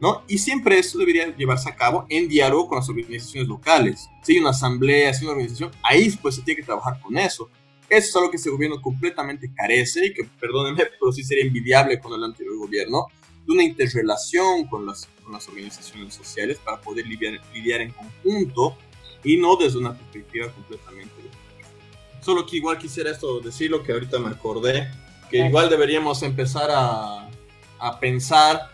¿No? 0.03 0.25
Y 0.27 0.39
siempre 0.39 0.81
eso 0.81 0.99
debería 0.99 1.35
llevarse 1.37 1.71
a 1.71 1.77
cabo 1.77 2.07
en 2.09 2.29
diálogo 2.29 2.67
con 2.67 2.79
las 2.79 2.89
organizaciones 2.89 3.49
locales. 3.49 4.11
Si 4.25 4.33
hay 4.33 4.41
una 4.41 4.51
asamblea, 4.51 5.15
si 5.15 5.21
hay 5.21 5.27
una 5.27 5.35
organización, 5.35 5.71
ahí 5.81 6.11
pues 6.21 6.35
se 6.35 6.43
tiene 6.43 6.61
que 6.61 6.67
trabajar 6.67 7.01
con 7.01 7.17
eso. 7.17 7.49
Eso 7.89 8.09
es 8.09 8.17
algo 8.17 8.29
que 8.29 8.37
este 8.37 8.51
gobierno 8.51 8.83
completamente 8.83 9.49
carece 9.55 10.07
y 10.07 10.13
que, 10.13 10.25
perdónenme, 10.25 10.87
pero 11.01 11.13
sí 11.13 11.23
sería 11.23 11.45
envidiable 11.45 12.01
con 12.01 12.13
el 12.15 12.25
anterior 12.25 12.57
gobierno, 12.59 13.07
de 13.47 13.53
una 13.53 13.63
interrelación 13.63 14.67
con 14.67 14.87
las, 14.87 15.09
con 15.23 15.35
las 15.35 15.47
organizaciones 15.47 16.15
sociales 16.15 16.59
para 16.59 16.81
poder 16.81 17.07
lidiar, 17.07 17.41
lidiar 17.55 17.83
en 17.83 17.93
conjunto 17.93 18.77
y 19.23 19.37
no 19.37 19.55
desde 19.55 19.79
una 19.79 19.97
perspectiva 19.97 20.51
completamente 20.51 21.13
Solo 22.21 22.47
que 22.47 22.57
igual 22.57 22.79
quisiera 22.79 23.11
esto 23.11 23.41
decirlo, 23.41 23.83
que 23.83 23.93
ahorita 23.93 24.19
me 24.21 24.31
acordé, 24.31 24.89
que 25.29 25.39
igual 25.39 25.69
deberíamos 25.69 26.23
empezar 26.23 26.71
a, 26.73 27.29
a 27.81 27.99
pensar 27.99 28.71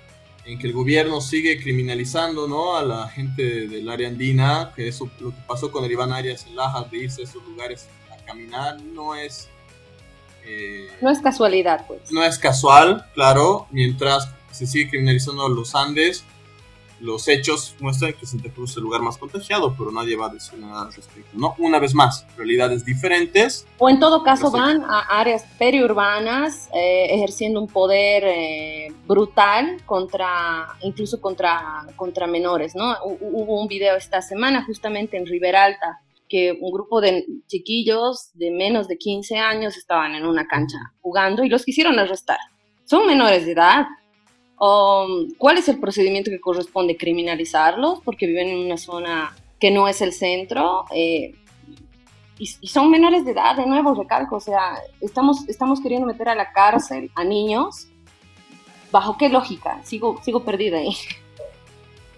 en 0.49 0.59
que 0.59 0.67
el 0.67 0.73
gobierno 0.73 1.21
sigue 1.21 1.61
criminalizando 1.61 2.49
¿no? 2.49 2.75
a 2.75 2.83
la 2.83 3.09
gente 3.09 3.69
del 3.69 3.87
área 3.91 4.09
andina, 4.09 4.73
que 4.75 4.89
eso 4.89 5.11
lo 5.21 5.31
que 5.31 5.41
pasó 5.47 5.71
con 5.71 5.85
el 5.85 5.93
Iván 5.93 6.11
Arias 6.11 6.47
en 6.47 6.57
Laja, 6.57 6.85
de 6.85 6.97
irse 6.97 7.21
a 7.21 7.25
esos 7.25 7.45
lugares 7.45 7.87
a 8.11 8.17
caminar, 8.25 8.81
no 8.81 9.15
es... 9.15 9.51
Eh, 10.47 10.89
no 11.03 11.11
es 11.11 11.21
casualidad, 11.21 11.85
pues. 11.87 12.11
No 12.11 12.25
es 12.25 12.39
casual, 12.39 13.05
claro, 13.13 13.67
mientras 13.71 14.31
se 14.51 14.67
sigue 14.67 14.89
criminalizando 14.89 15.45
a 15.45 15.51
los 15.51 15.75
Andes, 15.75 16.25
los 17.01 17.29
hechos 17.29 17.77
muestran 17.81 18.13
que 18.15 18.27
Santa 18.27 18.51
Cruz 18.51 18.73
es 18.73 18.77
el 18.79 18.83
lugar 18.83 19.03
más 19.03 19.19
contagiado, 19.19 19.75
pero 19.77 19.91
nadie 19.93 20.17
va 20.17 20.27
a 20.27 20.31
decir 20.31 20.59
nada 20.59 20.83
al 20.83 20.93
respecto, 20.93 21.31
¿no? 21.35 21.55
Una 21.59 21.79
vez 21.79 21.95
más, 21.95 22.27
realidades 22.37 22.85
diferentes. 22.85 23.67
O 23.79 23.89
en 23.89 23.99
todo 23.99 24.23
caso 24.23 24.51
van 24.51 24.83
a 24.85 25.01
áreas 25.21 25.45
periurbanas 25.59 26.69
eh, 26.75 27.07
ejerciendo 27.11 27.61
un 27.61 27.69
poder 27.69 28.25
eh, 28.27 28.93
brutal 29.07 29.83
contra, 29.87 30.69
incluso 30.83 31.21
contra, 31.21 31.87
contra 31.97 32.27
menores, 32.27 32.75
¿no? 32.75 32.97
Hubo 33.05 33.61
un 33.61 33.69
video 33.69 33.97
esta 33.97 34.23
semana 34.23 34.65
justamente 34.65 35.17
en 35.17 35.27
Riberalta 35.27 36.01
que 36.29 36.57
un 36.61 36.71
grupo 36.71 37.01
de 37.01 37.25
chiquillos 37.47 38.31
de 38.35 38.51
menos 38.51 38.87
de 38.87 38.99
15 38.99 39.39
años 39.39 39.77
estaban 39.77 40.15
en 40.15 40.27
una 40.27 40.47
cancha 40.47 40.79
jugando 41.01 41.43
y 41.43 41.49
los 41.49 41.65
quisieron 41.65 41.99
arrestar. 41.99 42.39
Son 42.85 43.07
menores 43.07 43.47
de 43.47 43.53
edad, 43.53 43.87
Um, 44.61 45.33
¿Cuál 45.39 45.59
es 45.59 45.69
el 45.69 45.79
procedimiento 45.79 46.31
que 46.31 46.41
corresponde? 46.41 46.97
Criminalizarlos 46.97 48.01
porque 48.05 48.27
viven 48.27 48.49
en 48.49 48.59
una 48.59 48.77
zona 48.77 49.37
que 49.61 49.71
no 49.71 49.89
es 49.89 50.01
el 50.03 50.13
centro 50.13 50.85
eh, 50.93 51.35
y, 52.39 52.47
son 52.47 52.91
menores 52.91 53.25
de 53.25 53.33
edad, 53.33 53.57
de 53.57 53.67
nuevo, 53.67 53.95
recalco, 53.95 54.37
o 54.37 54.41
sea, 54.41 54.79
estamos, 55.01 55.49
estamos 55.49 55.81
queriendo 55.81 56.07
meter 56.07 56.29
a 56.29 56.35
la 56.35 56.53
cárcel 56.53 57.11
a 57.15 57.25
niños. 57.25 57.89
¿Bajo 58.91 59.19
qué 59.19 59.29
lógica? 59.29 59.83
Sigo, 59.85 60.21
sigo 60.25 60.45
perdida 60.45 60.79
ahí. 60.79 60.97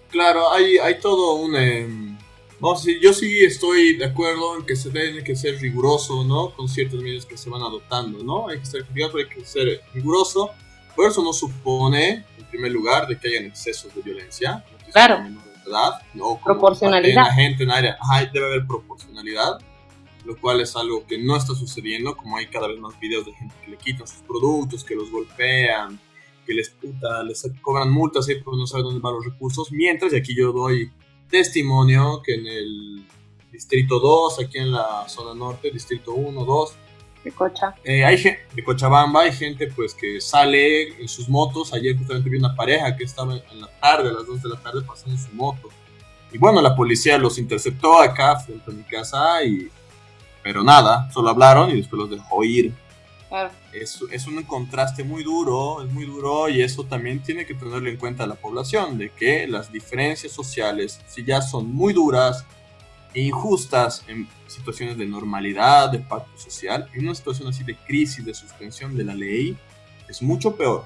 Claro, 0.09 0.51
hay, 0.51 0.77
hay 0.77 0.99
todo 0.99 1.35
un... 1.35 1.55
Em, 1.55 2.17
vamos 2.59 2.81
a 2.81 2.85
decir, 2.85 3.01
yo 3.01 3.13
sí 3.13 3.43
estoy 3.43 3.97
de 3.97 4.05
acuerdo 4.05 4.57
en 4.57 4.65
que 4.65 4.75
se 4.75 4.89
tiene 4.91 5.23
que 5.23 5.35
ser 5.35 5.59
riguroso, 5.59 6.23
¿no? 6.23 6.53
Con 6.53 6.69
ciertas 6.69 7.01
medidas 7.01 7.25
que 7.25 7.35
se 7.35 7.49
van 7.49 7.61
adoptando, 7.61 8.23
¿no? 8.23 8.47
Hay 8.47 8.59
que 8.59 8.65
ser, 8.65 8.85
hay 8.93 9.27
que 9.27 9.45
ser 9.45 9.81
riguroso. 9.93 10.51
Por 10.95 11.07
eso 11.07 11.23
no 11.23 11.33
supone 11.33 12.25
primer 12.51 12.71
lugar, 12.71 13.07
de 13.07 13.17
que 13.17 13.29
hayan 13.29 13.45
excesos 13.45 13.93
de 13.95 14.01
violencia. 14.01 14.63
Claro. 14.91 15.25
edad. 15.65 16.01
O 16.19 16.39
proporcionalidad. 16.39 17.25
La 17.25 17.33
gente 17.33 17.63
en 17.63 17.71
área, 17.71 17.97
debe 18.31 18.45
haber 18.45 18.67
proporcionalidad, 18.67 19.59
lo 20.25 20.37
cual 20.37 20.61
es 20.61 20.75
algo 20.75 21.05
que 21.07 21.17
no 21.17 21.35
está 21.35 21.55
sucediendo, 21.55 22.15
como 22.15 22.37
hay 22.37 22.47
cada 22.47 22.67
vez 22.67 22.77
más 22.79 22.99
videos 22.99 23.25
de 23.25 23.33
gente 23.33 23.55
que 23.63 23.71
le 23.71 23.77
quitan 23.77 24.07
sus 24.07 24.21
productos, 24.21 24.83
que 24.83 24.95
los 24.95 25.09
golpean, 25.09 25.99
que 26.45 26.53
les, 26.53 26.69
puta, 26.69 27.23
les 27.23 27.49
cobran 27.61 27.91
multas 27.91 28.29
y 28.29 28.35
no 28.45 28.67
saben 28.67 28.85
dónde 28.85 28.99
van 28.99 29.15
los 29.15 29.25
recursos, 29.25 29.71
mientras, 29.71 30.13
y 30.13 30.17
aquí 30.17 30.35
yo 30.35 30.51
doy 30.51 30.91
testimonio 31.29 32.21
que 32.23 32.35
en 32.35 32.47
el 32.47 33.05
distrito 33.51 33.99
2, 33.99 34.39
aquí 34.39 34.57
en 34.57 34.71
la 34.71 35.07
zona 35.07 35.33
norte, 35.33 35.71
distrito 35.71 36.13
1, 36.13 36.45
2, 36.45 36.73
de 37.23 37.31
Cocha. 37.31 37.75
Eh, 37.83 38.03
hay 38.03 38.17
de 38.17 38.63
Cochabamba 38.63 39.21
hay 39.21 39.31
gente 39.31 39.67
pues 39.67 39.93
que 39.93 40.19
sale 40.19 40.99
en 41.01 41.07
sus 41.07 41.29
motos. 41.29 41.73
Ayer 41.73 41.97
justamente 41.97 42.29
vi 42.29 42.37
una 42.37 42.55
pareja 42.55 42.95
que 42.95 43.03
estaba 43.03 43.35
en 43.35 43.61
la 43.61 43.67
tarde, 43.79 44.09
a 44.09 44.13
las 44.13 44.25
2 44.25 44.41
de 44.41 44.49
la 44.49 44.57
tarde, 44.57 44.81
pasando 44.81 45.17
su 45.17 45.33
moto. 45.33 45.69
Y 46.31 46.37
bueno, 46.37 46.61
la 46.61 46.75
policía 46.75 47.17
los 47.17 47.37
interceptó 47.37 47.99
acá 47.99 48.37
frente 48.39 48.71
a 48.71 48.73
mi 48.73 48.83
casa 48.83 49.43
y... 49.43 49.69
Pero 50.43 50.63
nada, 50.63 51.11
solo 51.11 51.29
hablaron 51.29 51.69
y 51.69 51.75
después 51.75 51.99
los 51.99 52.09
dejó 52.09 52.43
ir. 52.43 52.73
Es, 53.71 54.03
es, 54.11 54.27
un 54.27 54.41
contraste 54.43 55.03
muy 55.03 55.23
duro, 55.23 55.83
es 55.83 55.91
muy 55.91 56.05
duro 56.05 56.49
y 56.49 56.61
eso 56.61 56.83
también 56.83 57.21
tiene 57.21 57.45
que 57.45 57.53
tenerlo 57.53 57.87
en 57.87 57.95
cuenta 57.95 58.25
la 58.25 58.35
población, 58.35 58.97
de 58.97 59.09
que 59.11 59.47
las 59.47 59.71
diferencias 59.71 60.33
sociales, 60.33 60.99
si 61.07 61.23
ya 61.23 61.41
son 61.41 61.73
muy 61.73 61.93
duras, 61.93 62.45
injustas 63.13 64.03
en 64.07 64.27
situaciones 64.47 64.97
de 64.97 65.05
normalidad, 65.05 65.91
de 65.91 65.99
pacto 65.99 66.37
social, 66.37 66.89
en 66.93 67.03
una 67.03 67.15
situación 67.15 67.47
así 67.47 67.63
de 67.63 67.75
crisis, 67.75 68.25
de 68.25 68.33
suspensión 68.33 68.95
de 68.95 69.03
la 69.03 69.13
ley, 69.13 69.57
es 70.07 70.21
mucho 70.21 70.55
peor. 70.55 70.85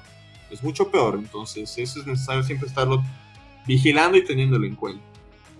Es 0.50 0.62
mucho 0.62 0.90
peor. 0.90 1.16
Entonces, 1.16 1.76
eso 1.78 2.00
es 2.00 2.06
necesario 2.06 2.42
siempre 2.42 2.68
estarlo 2.68 3.02
vigilando 3.66 4.16
y 4.16 4.24
teniéndolo 4.24 4.66
en 4.66 4.76
cuenta. 4.76 5.02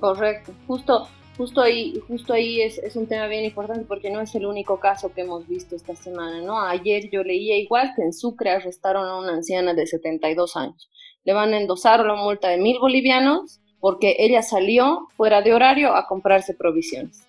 Correcto. 0.00 0.52
Justo, 0.66 1.08
justo 1.36 1.60
ahí, 1.60 2.00
justo 2.06 2.32
ahí 2.32 2.60
es, 2.60 2.78
es, 2.78 2.96
un 2.96 3.06
tema 3.06 3.26
bien 3.26 3.44
importante 3.44 3.84
porque 3.86 4.10
no 4.10 4.20
es 4.20 4.34
el 4.34 4.46
único 4.46 4.78
caso 4.78 5.12
que 5.12 5.22
hemos 5.22 5.46
visto 5.48 5.74
esta 5.74 5.96
semana, 5.96 6.40
¿no? 6.42 6.60
Ayer 6.60 7.10
yo 7.10 7.22
leía 7.22 7.56
igual 7.58 7.92
que 7.96 8.02
en 8.02 8.12
Sucre 8.12 8.50
arrestaron 8.50 9.06
a 9.06 9.18
una 9.18 9.34
anciana 9.34 9.74
de 9.74 9.86
72 9.86 10.56
años. 10.56 10.88
Le 11.24 11.32
van 11.32 11.52
a 11.52 11.58
endosar 11.58 12.04
la 12.04 12.14
multa 12.14 12.48
de 12.48 12.58
mil 12.58 12.78
bolivianos 12.78 13.60
porque 13.80 14.16
ella 14.18 14.42
salió 14.42 15.08
fuera 15.16 15.42
de 15.42 15.52
horario 15.52 15.94
a 15.94 16.06
comprarse 16.06 16.54
provisiones. 16.54 17.26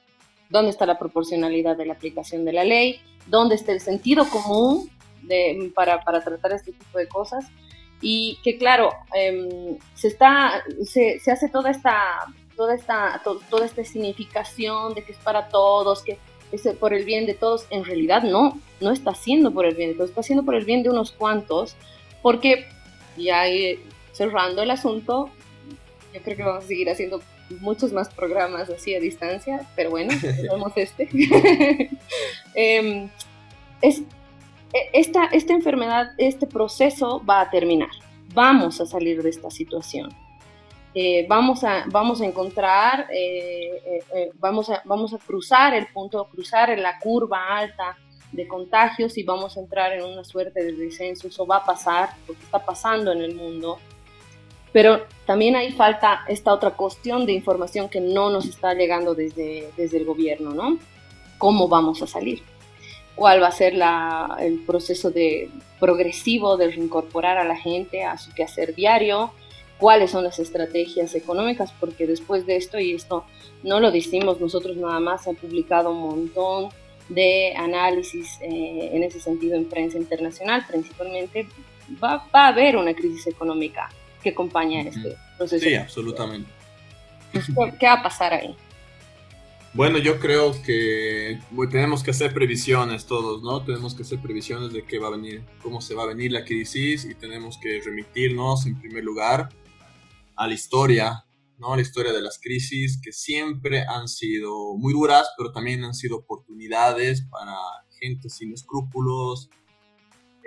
¿Dónde 0.50 0.72
está 0.72 0.86
la 0.86 0.98
proporcionalidad 0.98 1.76
de 1.76 1.86
la 1.86 1.94
aplicación 1.94 2.46
de 2.46 2.54
la 2.54 2.64
ley? 2.64 3.02
¿Dónde 3.28 3.56
está 3.56 3.74
el 3.74 3.82
sentido 3.82 4.30
común 4.30 4.90
de, 5.24 5.72
para, 5.76 6.02
para, 6.04 6.24
tratar 6.24 6.54
este 6.54 6.72
tipo 6.72 6.98
de 6.98 7.08
cosas? 7.08 7.46
Y 8.02 8.38
que 8.44 8.58
claro, 8.58 8.92
em, 9.14 9.78
se, 9.94 10.08
está, 10.08 10.64
se, 10.84 11.20
se, 11.20 11.32
hace 11.32 11.50
toda 11.50 11.72
esta, 11.72 11.94
toda, 12.56 12.76
esta, 12.76 13.22
toda 13.24 13.66
esta 13.66 13.84
significación 13.84 14.94
de 14.94 15.04
que 15.04 15.12
es 15.12 15.18
para 15.18 15.50
todos, 15.50 16.04
que 16.04 16.18
es 16.52 16.68
por 16.80 16.94
el 16.94 17.04
bien 17.04 17.26
de 17.26 17.34
todos. 17.34 17.68
En 17.70 17.84
realidad 17.84 18.24
no, 18.24 18.58
no 18.80 18.92
está 18.92 19.12
haciendo 19.12 19.52
por 19.52 19.66
el 19.66 19.76
bien 19.76 19.90
de 19.90 19.96
todos, 19.96 20.12
está 20.12 20.22
haciendo 20.22 20.46
por 20.46 20.56
el 20.56 20.64
bien 20.64 20.84
de 20.84 20.90
unos 20.90 21.12
cuantos, 21.12 21.76
porque 22.22 22.68
ya 23.18 23.44
cerrando 24.14 24.62
el 24.62 24.72
asunto, 24.72 25.30
yo 26.18 26.24
creo 26.24 26.38
que 26.38 26.44
vamos 26.44 26.64
a 26.64 26.68
seguir 26.68 26.90
haciendo 26.90 27.22
muchos 27.60 27.94
más 27.94 28.10
programas 28.10 28.70
así 28.70 28.96
a 28.96 29.00
distancia, 29.00 29.68
pero 29.76 29.92
bueno, 29.92 30.14
tenemos 30.22 30.72
este. 30.76 31.10
Em, 32.56 33.10
es, 33.82 34.02
e, 34.74 34.90
esta, 34.94 35.26
esta 35.26 35.54
enfermedad, 35.54 36.12
este 36.18 36.48
proceso 36.48 37.24
va 37.24 37.42
a 37.42 37.50
terminar. 37.50 37.90
Vamos 38.34 38.82
a 38.82 38.86
salir 38.86 39.22
de 39.22 39.30
esta 39.30 39.52
situación. 39.52 40.10
Eh, 40.94 41.28
vamos, 41.30 41.64
a, 41.64 41.84
vamos 41.88 42.22
a 42.22 42.26
encontrar, 42.26 43.08
eh, 43.12 44.02
eh, 44.16 44.32
vamos, 44.40 44.70
a, 44.72 44.82
vamos 44.86 45.14
a 45.14 45.20
cruzar 45.20 45.76
el 45.76 45.86
punto, 45.88 46.26
cruzar 46.26 46.76
la 46.80 46.98
curva 46.98 47.58
alta 47.58 47.96
de 48.32 48.48
contagios 48.48 49.18
y 49.18 49.24
vamos 49.24 49.56
a 49.58 49.60
entrar 49.60 49.94
en 49.94 50.04
una 50.04 50.24
suerte 50.24 50.64
de 50.64 50.72
descenso. 50.74 51.28
Eso 51.28 51.46
va 51.46 51.58
a 51.58 51.66
pasar, 51.66 52.10
porque 52.26 52.44
está 52.44 52.66
pasando 52.66 53.12
en 53.12 53.22
el 53.22 53.36
mundo. 53.36 53.78
Pero 54.78 55.08
también 55.26 55.56
hay 55.56 55.72
falta 55.72 56.24
esta 56.28 56.54
otra 56.54 56.70
cuestión 56.70 57.26
de 57.26 57.34
información 57.34 57.90
que 57.90 58.00
no 58.00 58.30
nos 58.30 58.46
está 58.46 58.76
llegando 58.76 59.16
desde, 59.16 59.72
desde 59.76 59.98
el 59.98 60.06
gobierno, 60.06 60.52
¿no? 60.52 60.78
¿Cómo 61.40 61.68
vamos 61.68 62.04
a 62.04 62.06
salir? 62.06 62.44
¿Cuál 63.16 63.42
va 63.42 63.48
a 63.48 63.52
ser 63.52 63.74
la, 63.74 64.38
el 64.40 64.60
proceso 64.60 65.10
de, 65.10 65.50
progresivo 65.80 66.58
de 66.58 66.70
reincorporar 66.70 67.40
a 67.40 67.44
la 67.44 67.56
gente 67.56 68.04
a 68.04 68.20
su 68.20 68.32
quehacer 68.36 68.76
diario? 68.76 69.32
¿Cuáles 69.80 70.12
son 70.12 70.24
las 70.24 70.38
estrategias 70.38 71.16
económicas? 71.16 71.74
Porque 71.80 72.06
después 72.06 72.46
de 72.46 72.58
esto, 72.58 72.78
y 72.78 72.94
esto 72.94 73.26
no 73.64 73.80
lo 73.80 73.90
decimos 73.90 74.40
nosotros 74.40 74.78
nada 74.78 75.00
más, 75.00 75.28
han 75.28 75.38
publicado 75.38 75.90
un 75.90 76.02
montón 76.02 76.70
de 77.10 77.56
análisis 77.58 78.38
eh, 78.42 78.92
en 78.94 79.02
ese 79.02 79.20
sentido 79.20 79.56
en 79.56 79.66
prensa 79.66 79.98
internacional, 79.98 80.66
principalmente 80.68 81.48
va, 82.00 82.28
va 82.36 82.46
a 82.46 82.48
haber 82.50 82.78
una 82.78 82.94
crisis 82.94 83.26
económica 83.26 83.90
que 84.28 84.34
acompaña 84.34 84.82
este 84.82 85.18
proceso. 85.38 85.64
Sí, 85.64 85.74
absolutamente. 85.76 86.50
¿Qué 87.80 87.86
va 87.86 87.94
a 87.94 88.04
pasar 88.04 88.34
ahí? 88.34 88.56
Bueno, 89.74 90.00
yo 90.00 90.20
creo 90.20 90.60
que 90.64 91.40
tenemos 91.70 92.04
que 92.04 92.12
hacer 92.12 92.34
previsiones 92.34 93.06
todos, 93.06 93.42
¿no? 93.42 93.64
Tenemos 93.64 93.96
que 93.96 94.02
hacer 94.02 94.20
previsiones 94.20 94.74
de 94.74 94.84
qué 94.84 95.00
va 95.00 95.08
a 95.08 95.12
venir, 95.12 95.44
cómo 95.62 95.82
se 95.82 95.94
va 95.94 96.04
a 96.04 96.08
venir 96.08 96.32
la 96.32 96.44
crisis 96.44 97.06
y 97.06 97.16
tenemos 97.16 97.58
que 97.58 97.82
remitirnos 97.86 98.66
en 98.66 98.80
primer 98.80 99.04
lugar 99.04 99.50
a 100.36 100.48
la 100.48 100.54
historia, 100.54 101.26
¿no? 101.58 101.74
A 101.74 101.76
la 101.78 101.84
historia 101.84 102.12
de 102.12 102.22
las 102.22 102.40
crisis 102.40 103.00
que 103.02 103.12
siempre 103.12 103.84
han 103.88 104.08
sido 104.08 104.76
muy 104.76 104.94
duras, 104.94 105.30
pero 105.38 105.52
también 105.52 105.84
han 105.84 105.94
sido 105.94 106.18
oportunidades 106.18 107.22
para 107.30 107.56
gente 108.00 108.30
sin 108.30 108.54
escrúpulos, 108.54 109.50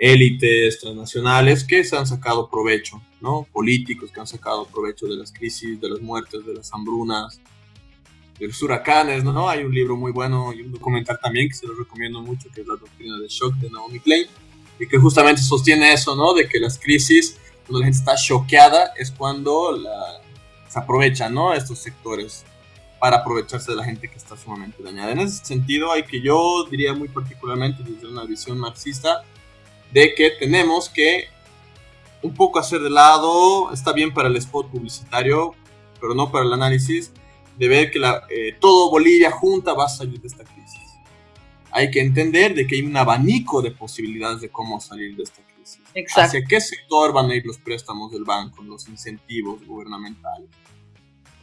élites 0.03 0.79
transnacionales 0.79 1.63
que 1.63 1.83
se 1.83 1.95
han 1.95 2.07
sacado 2.07 2.49
provecho, 2.49 2.99
¿no? 3.21 3.47
Políticos 3.53 4.09
que 4.11 4.19
han 4.19 4.25
sacado 4.25 4.65
provecho 4.65 5.05
de 5.05 5.15
las 5.15 5.31
crisis, 5.31 5.79
de 5.79 5.89
las 5.91 6.01
muertes, 6.01 6.43
de 6.43 6.55
las 6.55 6.73
hambrunas, 6.73 7.39
de 8.39 8.47
los 8.47 8.59
huracanes, 8.63 9.23
¿no? 9.23 9.47
Hay 9.47 9.63
un 9.63 9.71
libro 9.71 9.95
muy 9.95 10.11
bueno 10.11 10.53
y 10.53 10.63
un 10.63 10.71
documental 10.71 11.19
también 11.21 11.49
que 11.49 11.53
se 11.53 11.67
lo 11.67 11.75
recomiendo 11.75 12.19
mucho, 12.19 12.49
que 12.51 12.61
es 12.61 12.67
La 12.67 12.77
Doctrina 12.77 13.19
del 13.19 13.27
Shock 13.27 13.53
de 13.57 13.69
Naomi 13.69 13.99
Klein, 13.99 14.25
y 14.79 14.87
que 14.87 14.97
justamente 14.97 15.43
sostiene 15.43 15.93
eso, 15.93 16.15
¿no? 16.15 16.33
De 16.33 16.49
que 16.49 16.59
las 16.59 16.79
crisis, 16.79 17.37
cuando 17.67 17.81
la 17.81 17.85
gente 17.85 17.99
está 17.99 18.15
choqueada, 18.15 18.93
es 18.97 19.11
cuando 19.11 19.77
se 20.67 20.79
aprovechan, 20.79 21.31
¿no? 21.31 21.53
Estos 21.53 21.77
sectores 21.77 22.43
para 22.99 23.17
aprovecharse 23.17 23.69
de 23.69 23.77
la 23.77 23.83
gente 23.83 24.09
que 24.09 24.17
está 24.17 24.35
sumamente 24.35 24.81
dañada. 24.81 25.11
En 25.11 25.19
ese 25.19 25.45
sentido, 25.45 25.91
hay 25.91 26.03
que 26.03 26.21
yo 26.21 26.65
diría 26.71 26.95
muy 26.95 27.07
particularmente 27.07 27.83
desde 27.83 28.07
una 28.07 28.25
visión 28.25 28.57
marxista, 28.57 29.23
de 29.91 30.13
que 30.15 30.31
tenemos 30.31 30.89
que 30.89 31.27
un 32.21 32.33
poco 32.33 32.59
hacer 32.59 32.81
de 32.81 32.89
lado, 32.89 33.71
está 33.73 33.93
bien 33.93 34.13
para 34.13 34.27
el 34.27 34.35
spot 34.37 34.69
publicitario, 34.69 35.55
pero 35.99 36.13
no 36.13 36.31
para 36.31 36.45
el 36.45 36.53
análisis, 36.53 37.11
de 37.57 37.67
ver 37.67 37.91
que 37.91 37.99
la, 37.99 38.23
eh, 38.29 38.55
todo 38.59 38.89
Bolivia 38.89 39.31
junta 39.31 39.73
va 39.73 39.85
a 39.85 39.89
salir 39.89 40.19
de 40.21 40.27
esta 40.27 40.43
crisis. 40.43 40.79
Hay 41.71 41.89
que 41.89 42.01
entender 42.01 42.53
de 42.53 42.67
que 42.67 42.75
hay 42.75 42.81
un 42.81 42.95
abanico 42.97 43.61
de 43.61 43.71
posibilidades 43.71 44.41
de 44.41 44.49
cómo 44.49 44.79
salir 44.81 45.15
de 45.15 45.23
esta 45.23 45.41
crisis. 45.55 45.81
Exacto. 45.93 46.37
¿Hacia 46.37 46.45
qué 46.45 46.59
sector 46.59 47.13
van 47.13 47.29
a 47.31 47.35
ir 47.35 47.45
los 47.45 47.57
préstamos 47.57 48.11
del 48.11 48.23
banco, 48.23 48.61
los 48.63 48.87
incentivos 48.87 49.65
gubernamentales? 49.65 50.49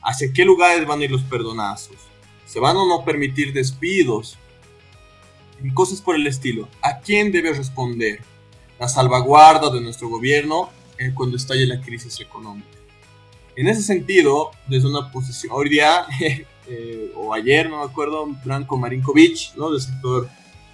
¿Hacia 0.03 0.33
qué 0.33 0.45
lugares 0.45 0.87
van 0.87 1.01
a 1.01 1.05
ir 1.05 1.11
los 1.11 1.23
perdonazos? 1.23 1.97
¿Se 2.47 2.61
van 2.61 2.77
o 2.77 2.87
no 2.87 3.05
permitir 3.05 3.53
despidos? 3.53 4.39
Y 5.63 5.73
cosas 5.73 6.01
por 6.01 6.15
el 6.15 6.27
estilo. 6.27 6.69
¿A 6.83 6.99
quién 7.01 7.33
debe 7.33 7.53
responder? 7.53 8.21
La 8.79 8.89
salvaguarda 8.89 9.71
de 9.71 9.81
nuestro 9.81 10.09
gobierno 10.09 10.71
cuando 11.15 11.37
estalle 11.37 11.67
la 11.67 11.81
crisis 11.81 12.21
económica. 12.21 12.69
En 13.57 13.69
ese 13.69 13.83
sentido, 13.83 14.51
desde 14.67 14.89
una 14.89 15.11
posición, 15.11 15.53
hoy 15.55 15.69
día, 15.69 16.07
eh, 16.69 17.13
o 17.17 17.35
ayer, 17.35 17.69
no 17.69 17.79
me 17.79 17.85
acuerdo, 17.85 18.27
Branko 18.45 18.77
Marinkovic, 18.77 19.55
¿no? 19.57 19.71
del 19.71 19.81
sector 19.81 20.29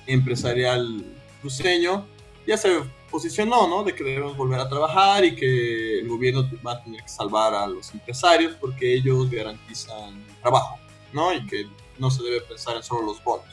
empresarial 0.07 1.05
cruceño, 1.41 2.07
ya 2.47 2.57
se 2.57 2.81
posicionó, 3.11 3.69
¿no? 3.69 3.85
De 3.85 3.95
que 3.95 4.05
debemos 4.05 4.37
volver 4.37 4.61
a 4.61 4.69
trabajar 4.69 5.25
y 5.25 5.35
que 5.35 6.01
el 6.01 6.09
gobierno 6.09 6.47
va 6.67 6.73
a 6.73 6.83
tener 6.83 7.01
que 7.01 7.09
salvar 7.09 7.55
a 7.55 7.67
los 7.67 7.93
empresarios 7.95 8.55
porque 8.61 8.93
ellos 8.93 9.31
garantizan 9.31 10.23
trabajo, 10.43 10.79
¿no? 11.13 11.33
Y 11.33 11.47
que 11.47 11.67
no 11.99 12.11
se 12.11 12.23
debe 12.23 12.41
pensar 12.43 12.77
en 12.77 12.83
solo 12.83 13.07
los 13.07 13.23
bonos. 13.23 13.47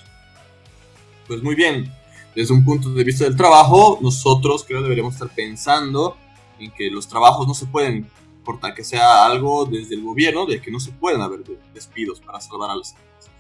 Pues 1.28 1.42
muy 1.42 1.56
bien, 1.56 1.94
desde 2.36 2.54
un 2.54 2.64
punto 2.64 2.90
de 2.90 3.04
vista 3.04 3.26
del 3.26 3.36
trabajo, 3.36 4.00
nosotros 4.02 4.64
creo 4.66 4.82
deberíamos 4.82 5.14
estar 5.14 5.30
pensando 5.30 6.18
en 6.60 6.72
que 6.72 6.90
los 6.90 7.08
trabajos 7.08 7.48
no 7.48 7.54
se 7.54 7.66
pueden 7.66 8.08
cortar, 8.44 8.74
que 8.74 8.84
sea 8.84 9.26
algo 9.26 9.66
desde 9.66 9.96
el 9.96 10.04
gobierno, 10.04 10.46
de 10.46 10.62
que 10.62 10.72
no 10.72 10.80
se 10.80 10.92
pueden 10.92 11.22
haber 11.22 11.42
despidos 11.74 12.20
para 12.22 12.40
salvar 12.40 12.72
a 12.72 12.76
las 12.76 12.92
empresas. 12.92 13.32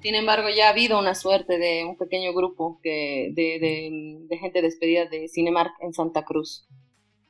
Sin 0.00 0.14
embargo, 0.14 0.48
ya 0.54 0.68
ha 0.68 0.70
habido 0.70 0.98
una 0.98 1.14
suerte 1.14 1.58
de 1.58 1.84
un 1.84 1.96
pequeño 1.96 2.32
grupo 2.32 2.78
que, 2.82 3.32
de, 3.34 3.58
de, 4.28 4.38
gente 4.38 4.62
despedida 4.62 5.06
de 5.06 5.28
Cinemark 5.28 5.72
en 5.80 5.92
Santa 5.92 6.24
Cruz. 6.24 6.66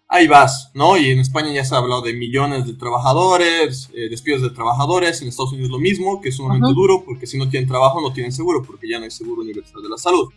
ahí 0.06 0.26
vas, 0.26 0.70
¿no? 0.74 0.96
Y 0.96 1.10
en 1.10 1.18
España 1.18 1.50
ya 1.52 1.64
se 1.64 1.74
ha 1.74 1.78
hablado 1.78 2.02
de 2.02 2.14
millones 2.14 2.66
de 2.66 2.74
trabajadores, 2.74 3.90
eh, 3.94 4.08
despidos 4.10 4.42
de 4.42 4.50
trabajadores, 4.50 5.20
en 5.22 5.28
Estados 5.28 5.52
Unidos 5.52 5.70
lo 5.70 5.78
mismo, 5.78 6.20
que 6.20 6.28
es 6.28 6.36
sumamente 6.36 6.72
duro, 6.74 7.02
porque 7.04 7.26
si 7.26 7.38
no 7.38 7.48
tienen 7.48 7.68
trabajo 7.68 8.00
no 8.00 8.12
tienen 8.12 8.32
seguro, 8.32 8.62
porque 8.62 8.88
ya 8.88 8.98
no 8.98 9.04
hay 9.04 9.10
seguro 9.10 9.42
universal 9.42 9.82
de 9.82 9.88
la 9.88 9.98
salud. 9.98 10.28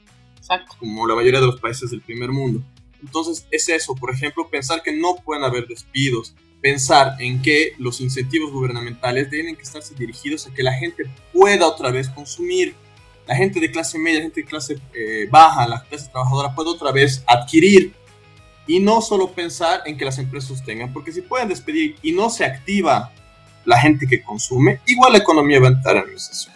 Exacto. 0.42 0.76
Como 0.80 1.08
la 1.08 1.14
mayoría 1.14 1.40
de 1.40 1.46
los 1.46 1.60
países 1.60 1.92
del 1.92 2.02
primer 2.02 2.32
mundo. 2.32 2.64
Entonces 3.02 3.46
es 3.52 3.70
eso, 3.70 3.96
por 3.96 4.12
ejemplo, 4.12 4.50
pensar 4.50 4.82
que 4.82 4.92
no 4.92 5.16
pueden 5.16 5.44
haber 5.44 5.68
despidos, 5.68 6.34
pensar 6.62 7.16
en 7.20 7.42
que 7.42 7.74
los 7.78 8.02
incentivos 8.02 8.52
gubernamentales 8.52 9.30
tienen 9.30 9.56
que 9.56 9.62
estarse 9.64 9.96
dirigidos 9.96 10.48
a 10.48 10.54
que 10.54 10.64
la 10.64 10.74
gente 10.74 11.04
pueda 11.32 11.68
otra 11.68 11.92
vez 11.92 12.10
consumir. 12.10 12.76
La 13.28 13.36
gente 13.36 13.60
de 13.60 13.72
clase 13.72 13.98
media, 13.98 14.20
la 14.20 14.24
gente 14.24 14.42
de 14.42 14.48
clase 14.48 14.80
eh, 14.94 15.28
baja, 15.30 15.68
la 15.68 15.84
clase 15.84 16.10
trabajadora 16.10 16.54
pueda 16.56 16.72
otra 16.72 16.92
vez 16.92 17.24
adquirir 17.28 17.94
y 18.68 18.80
no 18.80 19.02
solo 19.02 19.32
pensar 19.32 19.82
en 19.86 19.98
que 19.98 20.06
las 20.06 20.18
empresas 20.18 20.64
tengan, 20.64 20.92
porque 20.92 21.12
si 21.12 21.22
pueden 21.22 21.50
despedir 21.50 21.96
y 22.02 22.12
no 22.12 22.30
se 22.30 22.46
activa 22.46 23.12
la 23.64 23.80
gente 23.80 24.08
que 24.08 24.22
consume, 24.24 24.80
igual 24.86 25.14
la 25.14 25.20
economía 25.20 25.60
va 25.60 25.68
a 25.68 25.72
entrar 25.72 25.98
en 25.98 26.08
recesión. 26.08 26.54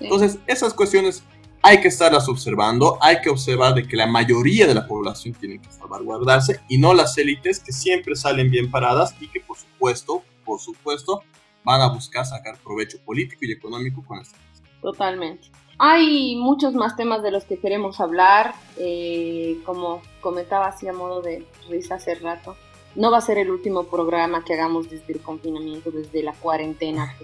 Entonces, 0.00 0.38
esas 0.46 0.74
cuestiones 0.74 1.22
hay 1.62 1.80
que 1.80 1.88
estarlas 1.88 2.28
observando, 2.28 2.98
hay 3.00 3.20
que 3.20 3.30
observar 3.30 3.74
de 3.74 3.86
que 3.86 3.96
la 3.96 4.06
mayoría 4.06 4.66
de 4.66 4.74
la 4.74 4.86
población 4.86 5.34
tiene 5.34 5.60
que 5.60 5.70
salvaguardarse 5.70 6.60
y 6.68 6.78
no 6.78 6.94
las 6.94 7.16
élites 7.18 7.60
que 7.60 7.72
siempre 7.72 8.16
salen 8.16 8.50
bien 8.50 8.70
paradas 8.70 9.14
y 9.20 9.28
que 9.28 9.40
por 9.40 9.56
supuesto, 9.56 10.22
por 10.44 10.60
supuesto, 10.60 11.22
van 11.64 11.80
a 11.80 11.88
buscar 11.88 12.24
sacar 12.24 12.56
provecho 12.58 12.98
político 13.04 13.44
y 13.44 13.52
económico 13.52 14.04
con 14.06 14.20
esto. 14.20 14.36
Totalmente. 14.80 15.48
Hay 15.78 16.36
muchos 16.36 16.74
más 16.74 16.96
temas 16.96 17.22
de 17.22 17.30
los 17.30 17.44
que 17.44 17.58
queremos 17.58 18.00
hablar, 18.00 18.54
eh, 18.78 19.58
como 19.64 20.02
comentaba 20.20 20.66
así 20.66 20.88
a 20.88 20.92
modo 20.92 21.22
de 21.22 21.46
risa 21.68 21.96
hace 21.96 22.16
rato. 22.16 22.56
No 22.96 23.12
va 23.12 23.18
a 23.18 23.20
ser 23.20 23.38
el 23.38 23.50
último 23.50 23.84
programa 23.84 24.44
que 24.44 24.54
hagamos 24.54 24.90
desde 24.90 25.12
el 25.12 25.20
confinamiento, 25.20 25.90
desde 25.90 26.22
la 26.22 26.32
cuarentena. 26.32 27.14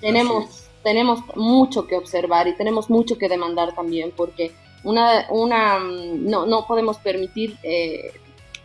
Tenemos, 0.00 0.70
tenemos 0.82 1.20
mucho 1.36 1.86
que 1.86 1.96
observar 1.96 2.48
y 2.48 2.56
tenemos 2.56 2.90
mucho 2.90 3.18
que 3.18 3.28
demandar 3.28 3.74
también, 3.74 4.12
porque 4.16 4.52
una, 4.84 5.26
una, 5.30 5.78
no, 5.78 6.46
no 6.46 6.66
podemos 6.66 6.98
permitir, 6.98 7.56
eh, 7.62 8.12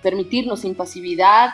permitirnos 0.01 0.65
impasividad 0.65 1.51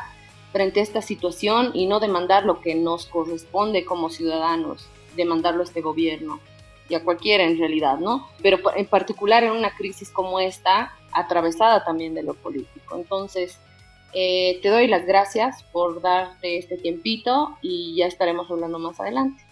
frente 0.52 0.80
a 0.80 0.84
esta 0.84 1.02
situación 1.02 1.72
y 1.74 1.88
no 1.88 2.00
demandar 2.00 2.46
lo 2.46 2.62
que 2.62 2.76
nos 2.76 3.06
corresponde 3.06 3.86
como 3.86 4.10
ciudadanos, 4.10 4.88
demandarlo 5.16 5.62
a 5.62 5.66
este 5.66 5.82
gobierno 5.82 6.40
y 6.90 6.96
a 6.96 7.04
cualquiera 7.04 7.44
en 7.44 7.58
realidad, 7.58 7.98
¿no? 7.98 8.30
Pero 8.42 8.60
en 8.76 8.86
particular 8.86 9.44
en 9.44 9.52
una 9.52 9.76
crisis 9.76 10.10
como 10.10 10.40
esta, 10.40 10.94
atravesada 11.12 11.84
también 11.84 12.14
de 12.14 12.24
lo 12.24 12.34
político. 12.34 12.96
Entonces, 12.96 13.60
eh, 14.14 14.60
te 14.62 14.70
doy 14.70 14.88
las 14.88 15.06
gracias 15.06 15.64
por 15.72 16.02
darte 16.02 16.58
este 16.58 16.78
tiempito 16.78 17.58
y 17.62 17.96
ya 17.96 18.06
estaremos 18.06 18.50
hablando 18.50 18.80
más 18.80 19.00
adelante. 19.00 19.43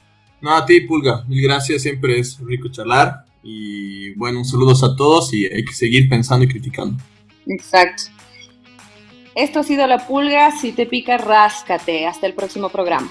No, 0.42 0.56
a 0.56 0.66
ti, 0.66 0.82
Pulga, 0.82 1.24
mil 1.28 1.42
gracias, 1.42 1.84
siempre 1.84 2.20
es 2.20 2.40
rico 2.40 2.70
charlar 2.70 3.26
y 3.44 4.14
bueno, 4.16 4.44
saludos 4.44 4.84
a 4.84 4.96
todos 4.96 5.34
y 5.34 5.46
hay 5.46 5.64
que 5.64 5.74
seguir 5.74 6.10
pensando 6.10 6.46
y 6.46 6.48
criticando. 6.48 7.02
Exacto. 7.48 8.04
Esto 9.36 9.60
ha 9.60 9.64
sido 9.64 9.88
La 9.88 10.06
Pulga, 10.06 10.52
si 10.52 10.74
te 10.74 10.86
pica, 10.86 11.18
ráscate. 11.18 12.06
Hasta 12.06 12.28
el 12.28 12.34
próximo 12.34 12.70
programa. 12.70 13.10